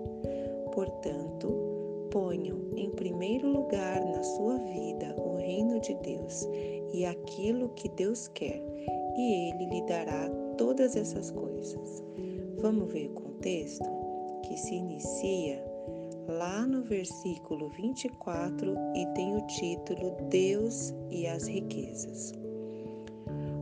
Portanto, 0.73 2.07
ponham 2.11 2.59
em 2.77 2.91
primeiro 2.91 3.47
lugar 3.47 3.99
na 4.05 4.21
sua 4.21 4.57
vida 4.57 5.15
o 5.17 5.37
reino 5.37 5.79
de 5.79 5.95
Deus 5.95 6.47
e 6.93 7.03
aquilo 7.03 7.69
que 7.69 7.89
Deus 7.89 8.27
quer, 8.29 8.61
e 9.17 9.49
Ele 9.49 9.65
lhe 9.65 9.81
dará 9.87 10.29
todas 10.57 10.95
essas 10.95 11.31
coisas. 11.31 12.03
Vamos 12.57 12.93
ver 12.93 13.07
o 13.07 13.13
contexto 13.13 13.89
que 14.43 14.55
se 14.57 14.75
inicia 14.75 15.68
lá 16.29 16.65
no 16.67 16.83
versículo 16.83 17.69
24 17.69 18.75
e 18.95 19.05
tem 19.15 19.35
o 19.35 19.47
título 19.47 20.15
Deus 20.29 20.93
e 21.09 21.25
as 21.25 21.47
riquezas. 21.47 22.33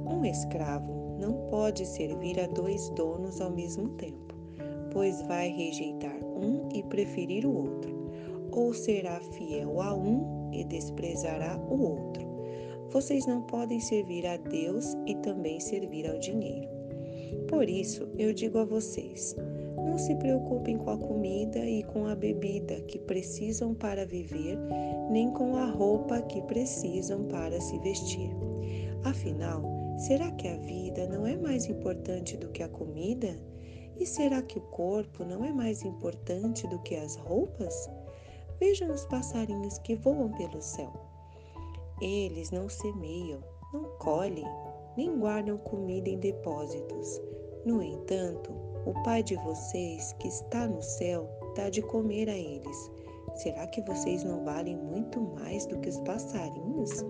Um 0.06 0.26
escravo 0.26 1.18
não 1.18 1.48
pode 1.50 1.86
servir 1.86 2.38
a 2.40 2.48
dois 2.48 2.90
donos 2.90 3.40
ao 3.40 3.52
mesmo 3.52 3.90
tempo, 3.92 4.36
pois 4.92 5.22
vai 5.24 5.48
rejeitar 5.48 6.22
um 6.24 6.68
e 6.74 6.84
preferir 6.84 7.46
o 7.46 7.56
outro, 7.56 8.12
ou 8.52 8.74
será 8.74 9.20
fiel 9.22 9.82
a 9.82 9.96
um 9.96 10.52
e 10.52 10.66
desprezará 10.66 11.58
o 11.70 11.82
outro. 11.82 12.28
Vocês 12.90 13.26
não 13.26 13.42
podem 13.44 13.80
servir 13.80 14.26
a 14.26 14.36
Deus 14.38 14.94
e 15.06 15.16
também 15.16 15.60
servir 15.60 16.10
ao 16.10 16.20
dinheiro. 16.20 16.68
Por 17.48 17.70
isso, 17.70 18.08
eu 18.18 18.34
digo 18.34 18.60
a 18.60 18.66
vocês: 18.66 19.36
não 19.78 19.98
se 19.98 20.16
preocupem 20.16 20.78
com 20.78 20.90
a 20.90 20.98
comida 20.98 21.60
e 21.60 21.84
com 21.84 22.08
a 22.08 22.16
bebida 22.16 22.82
que 22.82 23.00
precisam 23.00 23.74
para 23.74 24.06
viver, 24.06 24.58
nem 25.10 25.32
com 25.32 25.56
a 25.56 25.66
roupa 25.66 26.22
que 26.22 26.42
precisam 26.44 27.26
para 27.26 27.60
se 27.62 27.78
vestir. 27.80 28.32
Afinal, 29.04 29.62
será 29.98 30.32
que 30.32 30.48
a 30.48 30.58
vida 30.58 31.08
não 31.08 31.26
é 31.26 31.36
mais 31.36 31.68
importante 31.68 32.36
do 32.38 32.50
que 32.50 32.64
a 32.64 32.70
comida? 32.70 33.40
E 34.00 34.06
será 34.06 34.42
que 34.42 34.60
o 34.60 34.62
corpo 34.62 35.24
não 35.24 35.44
é 35.44 35.52
mais 35.52 35.84
importante 35.84 36.68
do 36.68 36.80
que 36.80 36.96
as 36.96 37.16
roupas? 37.16 37.90
Vejam 38.60 38.92
os 38.92 39.06
passarinhos 39.06 39.78
que 39.80 39.96
voam 39.96 40.32
pelo 40.32 40.62
céu. 40.62 40.92
Eles 42.02 42.52
não 42.52 42.70
semeiam, 42.70 43.40
não 43.74 43.84
colhem, 43.98 44.46
nem 44.96 45.18
guardam 45.18 45.58
comida 45.58 46.10
em 46.10 46.20
depósitos. 46.20 47.22
No 47.66 47.82
entanto, 47.82 48.52
o 48.88 48.94
Pai 49.04 49.22
de 49.22 49.36
vocês, 49.36 50.16
que 50.18 50.30
está 50.30 50.66
no 50.66 50.82
céu, 50.82 51.30
dá 51.58 51.70
de 51.70 51.82
comer 51.82 52.30
a 52.30 52.38
eles. 52.38 52.92
Será 53.36 53.68
que 53.68 53.82
vocês 53.82 54.24
não 54.24 54.46
valem 54.46 54.78
muito 54.78 55.20
mais 55.20 55.66
do 55.66 55.78
que 55.80 55.90
os 55.90 56.00
passarinhos? 56.00 57.04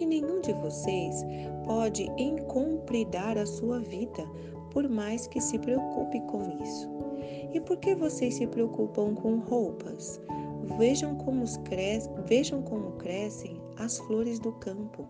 E 0.00 0.06
nenhum 0.06 0.40
de 0.40 0.54
vocês 0.54 1.22
pode 1.66 2.04
encompridar 2.16 3.36
a 3.36 3.44
sua 3.44 3.78
vida, 3.78 4.24
por 4.70 4.88
mais 4.88 5.26
que 5.26 5.38
se 5.38 5.58
preocupe 5.58 6.18
com 6.22 6.62
isso. 6.62 6.88
E 7.52 7.60
por 7.60 7.76
que 7.76 7.94
vocês 7.94 8.36
se 8.36 8.46
preocupam 8.46 9.14
com 9.14 9.40
roupas? 9.40 10.18
Vejam 10.78 11.14
como, 11.16 11.44
cres... 11.64 12.08
Vejam 12.26 12.62
como 12.62 12.92
crescem 12.92 13.60
as 13.76 13.98
flores 13.98 14.38
do 14.38 14.52
campo. 14.52 15.06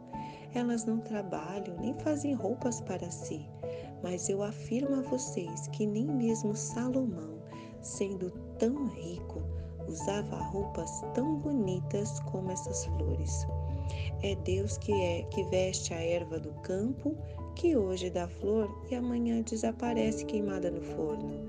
Elas 0.52 0.84
não 0.84 0.98
trabalham 0.98 1.76
nem 1.78 1.94
fazem 1.94 2.34
roupas 2.34 2.80
para 2.80 3.08
si. 3.08 3.48
Mas 4.02 4.28
eu 4.28 4.42
afirmo 4.42 4.96
a 4.96 5.02
vocês 5.02 5.66
que 5.68 5.86
nem 5.86 6.06
mesmo 6.06 6.54
Salomão, 6.54 7.38
sendo 7.82 8.30
tão 8.58 8.86
rico, 8.88 9.42
usava 9.88 10.36
roupas 10.36 11.02
tão 11.14 11.36
bonitas 11.36 12.20
como 12.20 12.50
essas 12.50 12.84
flores. 12.86 13.46
É 14.22 14.34
Deus 14.36 14.76
que 14.78 14.92
é 14.92 15.22
que 15.24 15.42
veste 15.44 15.94
a 15.94 16.00
erva 16.00 16.38
do 16.38 16.52
campo, 16.60 17.16
que 17.54 17.76
hoje 17.76 18.10
dá 18.10 18.28
flor 18.28 18.70
e 18.90 18.94
amanhã 18.94 19.42
desaparece 19.42 20.24
queimada 20.24 20.70
no 20.70 20.82
forno. 20.82 21.48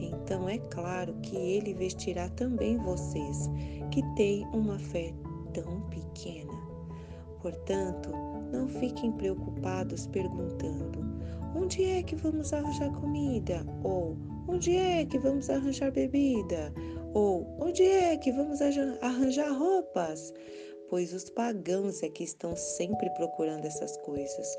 Então 0.00 0.48
é 0.48 0.58
claro 0.58 1.14
que 1.22 1.36
ele 1.36 1.74
vestirá 1.74 2.28
também 2.30 2.76
vocês, 2.76 3.50
que 3.90 4.02
têm 4.14 4.46
uma 4.52 4.78
fé 4.78 5.12
tão 5.52 5.80
pequena. 5.88 6.52
Portanto, 7.42 8.10
não 8.52 8.68
fiquem 8.68 9.12
preocupados 9.12 10.06
perguntando: 10.06 10.97
Onde 11.54 11.84
é 11.84 12.02
que 12.02 12.16
vamos 12.16 12.52
arranjar 12.52 12.92
comida? 13.00 13.64
Ou 13.82 14.16
onde 14.48 14.76
é 14.76 15.04
que 15.04 15.18
vamos 15.18 15.48
arranjar 15.50 15.90
bebida? 15.90 16.72
Ou 17.14 17.46
onde 17.60 17.82
é 17.82 18.16
que 18.16 18.32
vamos 18.32 18.60
arranjar 18.60 19.52
roupas? 19.52 20.32
Pois 20.88 21.12
os 21.12 21.28
pagãos 21.30 22.02
é 22.02 22.08
que 22.08 22.24
estão 22.24 22.56
sempre 22.56 23.10
procurando 23.10 23.66
essas 23.66 23.96
coisas. 23.98 24.58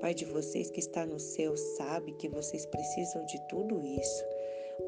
Pai 0.00 0.14
de 0.14 0.24
vocês 0.24 0.70
que 0.70 0.80
está 0.80 1.04
no 1.04 1.20
céu 1.20 1.54
sabe 1.76 2.12
que 2.12 2.28
vocês 2.28 2.64
precisam 2.66 3.24
de 3.26 3.38
tudo 3.48 3.84
isso. 3.84 4.24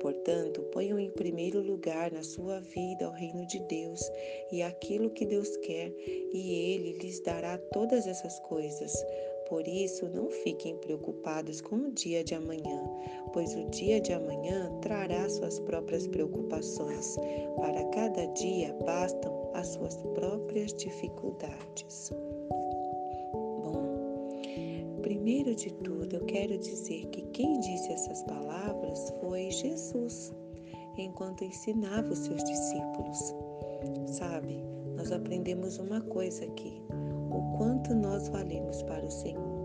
Portanto, 0.01 0.63
ponham 0.73 0.99
em 0.99 1.11
primeiro 1.11 1.61
lugar 1.61 2.13
na 2.13 2.23
sua 2.23 2.61
vida 2.61 3.09
o 3.09 3.13
reino 3.13 3.47
de 3.47 3.59
Deus 3.61 4.01
e 4.53 4.63
aquilo 4.63 5.11
que 5.11 5.27
Deus 5.27 5.57
quer, 5.59 5.91
e 6.33 6.73
Ele 6.73 6.99
lhes 6.99 7.21
dará 7.21 7.59
todas 7.73 8.07
essas 8.07 8.39
coisas. 8.41 8.93
Por 9.49 9.67
isso, 9.67 10.07
não 10.11 10.29
fiquem 10.29 10.77
preocupados 10.77 11.63
com 11.63 11.77
o 11.77 11.91
dia 11.93 12.23
de 12.23 12.35
amanhã, 12.35 12.87
pois 13.33 13.55
o 13.55 13.65
dia 13.71 13.99
de 13.99 14.13
amanhã 14.13 14.71
trará 14.83 15.27
suas 15.29 15.59
próprias 15.61 16.07
preocupações. 16.07 17.17
Para 17.57 17.83
cada 17.87 18.27
dia 18.35 18.75
bastam 18.85 19.51
as 19.55 19.69
suas 19.69 19.97
próprias 20.15 20.75
dificuldades. 20.75 22.13
Bom, 23.33 24.39
primeiro 25.01 25.55
de 25.55 25.73
tudo, 25.77 26.17
eu 26.17 26.27
quero 26.27 26.59
dizer 26.59 27.07
que 27.07 27.23
quem 27.33 27.59
disse 27.61 27.91
essas 27.91 28.23
palavras 28.25 29.15
foi 29.19 29.51
Jesus, 29.51 30.31
enquanto 30.99 31.43
ensinava 31.43 32.13
os 32.13 32.19
seus 32.19 32.45
discípulos. 32.45 33.35
Sabe, 34.07 34.63
nós 34.95 35.11
aprendemos 35.11 35.79
uma 35.79 36.03
coisa 36.03 36.45
aqui 36.45 36.83
o 37.31 37.57
quanto 37.57 37.95
nós 37.95 38.29
valemos 38.29 38.83
para 38.83 39.05
o 39.05 39.11
Senhor. 39.11 39.59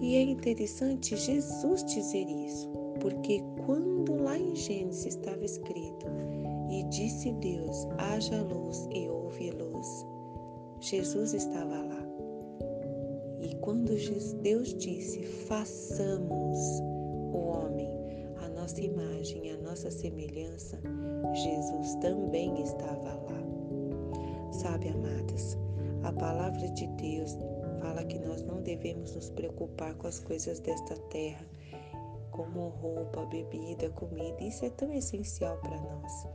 E 0.00 0.16
é 0.16 0.22
interessante 0.22 1.16
Jesus 1.16 1.84
dizer 1.84 2.28
isso, 2.28 2.68
porque 3.00 3.42
quando 3.64 4.14
lá 4.16 4.38
em 4.38 4.54
Gênesis 4.54 5.06
estava 5.06 5.44
escrito, 5.44 6.06
e 6.70 6.82
disse 6.84 7.32
Deus: 7.32 7.86
haja 7.98 8.42
luz 8.42 8.88
e 8.92 9.08
houve 9.08 9.50
luz, 9.50 10.06
Jesus 10.80 11.32
estava 11.32 11.78
lá. 11.78 12.06
E 13.40 13.54
quando 13.56 13.92
Deus 14.42 14.74
disse: 14.74 15.22
façamos 15.22 16.58
o 17.32 17.38
homem 17.38 17.96
a 18.42 18.48
nossa 18.48 18.80
imagem, 18.80 19.52
a 19.52 19.56
nossa 19.58 19.90
semelhança, 19.90 20.78
Jesus 21.32 21.94
também 21.96 22.62
estava 22.62 23.14
lá. 23.14 24.52
Sabe, 24.52 24.88
amadas, 24.88 25.58
a 26.02 26.12
palavra 26.12 26.68
de 26.70 26.86
Deus 26.86 27.36
fala 27.80 28.04
que 28.04 28.18
nós 28.18 28.42
não 28.42 28.62
devemos 28.62 29.14
nos 29.14 29.30
preocupar 29.30 29.94
com 29.94 30.06
as 30.06 30.18
coisas 30.20 30.60
desta 30.60 30.96
terra, 31.10 31.44
como 32.30 32.68
roupa, 32.68 33.24
bebida, 33.26 33.90
comida. 33.90 34.42
Isso 34.42 34.64
é 34.64 34.70
tão 34.70 34.92
essencial 34.92 35.56
para 35.58 35.80
nós. 35.80 36.26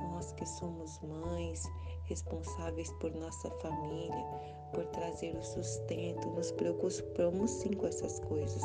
Nós 0.00 0.32
que 0.32 0.46
somos 0.46 1.00
mães, 1.00 1.62
responsáveis 2.04 2.92
por 3.00 3.12
nossa 3.14 3.50
família, 3.62 4.24
por 4.72 4.84
trazer 4.86 5.34
o 5.36 5.42
sustento, 5.42 6.28
nos 6.30 6.52
preocupamos 6.52 7.50
sim 7.50 7.72
com 7.72 7.86
essas 7.86 8.20
coisas. 8.20 8.62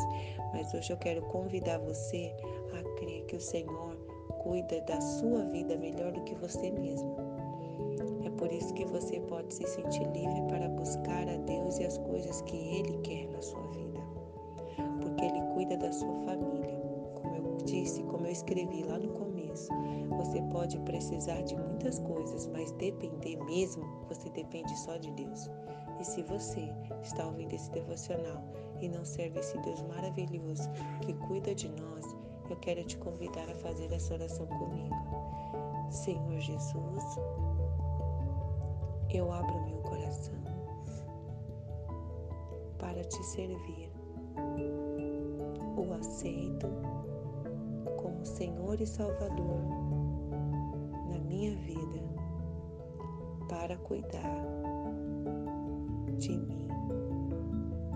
Mas 0.53 0.73
hoje 0.73 0.91
eu 0.91 0.97
quero 0.97 1.21
convidar 1.23 1.79
você 1.79 2.36
a 2.73 2.99
crer 2.99 3.25
que 3.25 3.36
o 3.36 3.41
Senhor 3.41 3.95
cuida 4.43 4.81
da 4.81 4.99
sua 5.01 5.45
vida 5.45 5.75
melhor 5.77 6.12
do 6.12 6.21
que 6.23 6.36
você 6.36 6.69
mesmo 6.71 7.24
por 8.45 8.53
isso 8.53 8.75
que 8.75 8.86
você 8.86 9.19
pode 9.21 9.51
se 9.55 9.65
sentir 9.65 10.03
livre 10.12 10.43
para 10.47 10.69
buscar 10.69 11.27
a 11.27 11.36
Deus 11.36 11.79
e 11.79 11.84
as 11.84 11.97
coisas 11.97 12.43
que 12.43 12.55
Ele 12.55 12.95
quer 12.99 13.27
na 13.29 13.41
sua 13.41 13.65
vida. 13.71 13.99
Porque 15.01 15.25
Ele 15.25 15.41
cuida 15.55 15.75
da 15.75 15.91
sua 15.91 16.13
família. 16.25 16.79
Como 17.15 17.36
eu 17.38 17.58
disse, 17.65 18.03
como 18.03 18.27
eu 18.27 18.31
escrevi 18.31 18.84
lá 18.84 18.99
no 18.99 19.10
começo, 19.13 19.67
você 20.15 20.43
pode 20.51 20.77
precisar 20.81 21.41
de 21.41 21.55
muitas 21.55 21.97
coisas, 21.97 22.45
mas 22.45 22.71
depender 22.73 23.36
mesmo, 23.45 23.84
você 24.08 24.29
depende 24.29 24.77
só 24.77 24.95
de 24.97 25.10
Deus. 25.13 25.49
E 25.99 26.03
se 26.03 26.21
você 26.21 26.71
está 27.01 27.25
ouvindo 27.25 27.53
esse 27.53 27.71
devocional 27.71 28.43
e 28.79 28.88
não 28.88 29.03
serve 29.03 29.39
esse 29.39 29.58
Deus 29.62 29.81
maravilhoso 29.81 30.69
que 31.01 31.13
cuida 31.27 31.55
de 31.55 31.67
nós, 31.69 32.15
eu 32.47 32.58
quero 32.58 32.84
te 32.84 32.95
convidar 32.97 33.49
a 33.49 33.55
fazer 33.55 33.91
essa 33.91 34.13
oração 34.13 34.45
comigo. 34.45 34.95
Senhor 35.89 36.39
Jesus, 36.39 37.17
eu 39.09 39.32
abro 39.32 39.65
meu 39.65 39.77
coração 39.80 40.36
para 42.77 43.03
te 43.03 43.23
servir. 43.23 43.91
O 45.77 45.93
aceito 45.93 46.67
como 47.97 48.25
Senhor 48.25 48.80
e 48.80 48.86
Salvador 48.86 49.61
na 51.09 51.19
minha 51.19 51.55
vida 51.57 52.03
para 53.49 53.77
cuidar 53.77 54.43
de 56.17 56.38
mim 56.38 56.67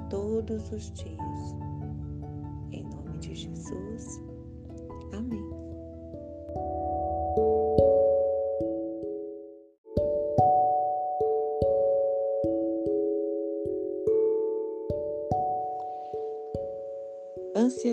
todos 0.09 0.71
os 0.71 0.91
dias. 0.91 1.55
Em 2.71 2.83
nome 2.83 3.17
de 3.19 3.35
Jesus. 3.35 4.28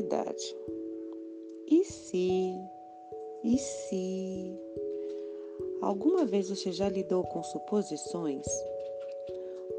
Ansiedade. 0.06 0.56
E 1.66 1.84
se? 1.84 2.54
E 3.42 3.58
se? 3.58 4.56
Alguma 5.82 6.24
vez 6.24 6.48
você 6.48 6.70
já 6.70 6.88
lidou 6.88 7.24
com 7.24 7.42
suposições? 7.42 8.46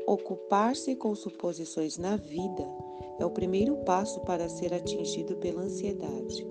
Ocupar-se 0.06 0.96
com 0.96 1.16
suposições 1.16 1.98
na 1.98 2.18
vida 2.18 2.64
é 3.20 3.26
o 3.26 3.32
primeiro 3.32 3.78
passo 3.78 4.20
para 4.22 4.50
ser 4.50 4.74
atingido 4.74 5.38
pela 5.38 5.62
ansiedade. 5.62 6.46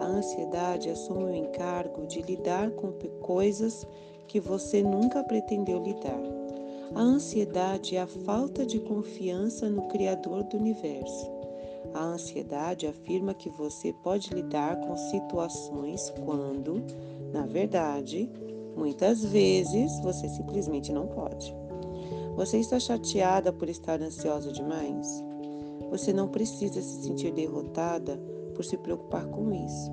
A 0.00 0.06
ansiedade 0.06 0.88
assume 0.88 1.24
o 1.24 1.34
encargo 1.34 2.06
de 2.06 2.22
lidar 2.22 2.70
com 2.70 2.92
coisas 3.20 3.86
que 4.26 4.40
você 4.40 4.82
nunca 4.82 5.22
pretendeu 5.22 5.82
lidar. 5.82 6.22
A 6.94 7.02
ansiedade 7.02 7.96
é 7.96 8.00
a 8.00 8.06
falta 8.06 8.64
de 8.64 8.80
confiança 8.80 9.68
no 9.68 9.88
Criador 9.88 10.42
do 10.44 10.56
universo. 10.56 11.37
A 11.94 12.04
ansiedade 12.04 12.86
afirma 12.86 13.34
que 13.34 13.48
você 13.50 13.92
pode 13.92 14.32
lidar 14.32 14.76
com 14.80 14.96
situações 14.96 16.10
quando, 16.24 16.82
na 17.32 17.46
verdade, 17.46 18.30
muitas 18.76 19.24
vezes 19.24 19.98
você 20.00 20.28
simplesmente 20.28 20.92
não 20.92 21.06
pode. 21.06 21.54
Você 22.36 22.58
está 22.58 22.78
chateada 22.78 23.52
por 23.52 23.68
estar 23.68 24.00
ansiosa 24.00 24.52
demais? 24.52 25.24
Você 25.90 26.12
não 26.12 26.28
precisa 26.28 26.80
se 26.80 27.02
sentir 27.02 27.32
derrotada 27.32 28.20
por 28.54 28.64
se 28.64 28.76
preocupar 28.76 29.26
com 29.26 29.52
isso. 29.52 29.90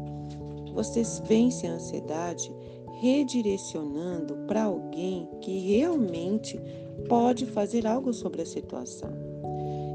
Você 0.74 1.02
vence 1.26 1.66
a 1.66 1.74
ansiedade 1.74 2.54
redirecionando 3.00 4.36
para 4.48 4.64
alguém 4.64 5.28
que 5.42 5.58
realmente 5.60 6.60
pode 7.08 7.46
fazer 7.46 7.88
algo 7.88 8.14
sobre 8.14 8.42
a 8.42 8.46
situação. 8.46 9.25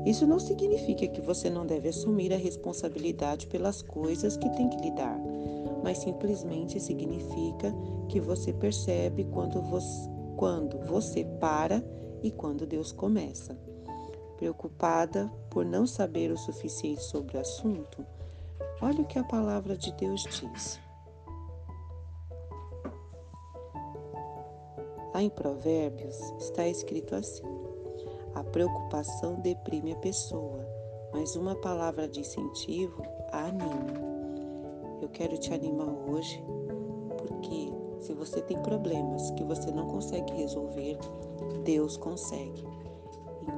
Isso 0.06 0.26
não 0.26 0.38
significa 0.38 1.06
que 1.06 1.20
você 1.20 1.50
não 1.50 1.66
deve 1.66 1.88
assumir 1.88 2.32
a 2.32 2.36
responsabilidade 2.36 3.46
pelas 3.46 3.82
coisas 3.82 4.36
que 4.36 4.48
tem 4.50 4.68
que 4.68 4.80
lidar, 4.80 5.18
mas 5.82 5.98
simplesmente 5.98 6.80
significa 6.80 7.74
que 8.08 8.20
você 8.20 8.52
percebe 8.52 9.24
quando 9.24 9.60
você, 9.60 10.08
quando 10.36 10.78
você 10.86 11.24
para 11.38 11.84
e 12.22 12.30
quando 12.30 12.66
Deus 12.66 12.92
começa. 12.92 13.56
Preocupada 14.38 15.30
por 15.50 15.66
não 15.66 15.86
saber 15.86 16.30
o 16.30 16.38
suficiente 16.38 17.02
sobre 17.02 17.36
o 17.36 17.40
assunto, 17.40 18.04
olha 18.80 19.02
o 19.02 19.06
que 19.06 19.18
a 19.18 19.24
palavra 19.24 19.76
de 19.76 19.92
Deus 19.92 20.22
diz. 20.22 20.80
Lá 25.12 25.22
em 25.22 25.28
Provérbios 25.28 26.16
está 26.38 26.66
escrito 26.66 27.14
assim: 27.14 27.44
A 28.40 28.44
preocupação 28.44 29.34
deprime 29.34 29.92
a 29.92 29.96
pessoa, 29.96 30.66
mas 31.12 31.36
uma 31.36 31.54
palavra 31.54 32.08
de 32.08 32.20
incentivo 32.20 33.02
a 33.32 33.48
anima. 33.48 33.92
Eu 35.02 35.10
quero 35.10 35.36
te 35.36 35.52
animar 35.52 35.90
hoje, 36.08 36.42
porque 37.18 37.70
se 38.00 38.14
você 38.14 38.40
tem 38.40 38.58
problemas 38.62 39.30
que 39.32 39.44
você 39.44 39.70
não 39.70 39.86
consegue 39.88 40.32
resolver, 40.32 40.96
Deus 41.64 41.98
consegue. 41.98 42.66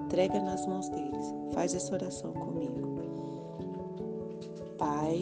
Entrega 0.05 0.43
nas 0.43 0.67
mãos 0.67 0.89
deles. 0.89 1.33
Faz 1.55 1.77
essa 1.77 1.95
oração 1.95 2.33
comigo. 2.33 2.99
Pai, 4.77 5.21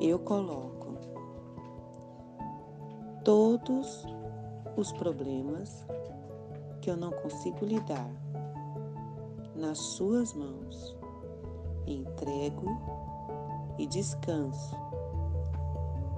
eu 0.00 0.18
coloco 0.18 0.98
todos 3.22 4.04
os 4.76 4.90
problemas 4.94 5.86
que 6.86 6.90
eu 6.92 6.96
não 6.96 7.10
consigo 7.10 7.66
lidar 7.66 8.08
nas 9.56 9.76
Suas 9.76 10.32
mãos. 10.32 10.96
Entrego 11.84 12.78
e 13.76 13.88
descanso, 13.88 14.76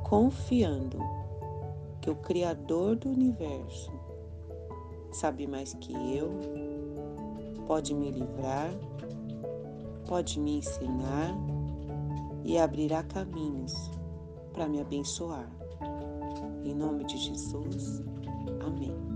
confiando 0.07 0.99
que 2.03 2.11
o 2.11 2.17
Criador 2.17 2.97
do 2.97 3.09
universo 3.09 3.91
sabe 5.11 5.47
mais 5.47 5.73
que 5.73 5.93
eu, 6.15 6.31
pode 7.67 7.95
me 7.95 8.11
livrar, 8.11 8.71
pode 10.07 10.39
me 10.39 10.59
ensinar 10.59 11.35
e 12.45 12.59
abrirá 12.59 13.03
caminhos 13.05 13.73
para 14.53 14.69
me 14.69 14.83
abençoar. 14.83 15.51
Em 16.63 16.75
nome 16.75 17.05
de 17.05 17.17
Jesus, 17.17 18.03
amém. 18.61 19.08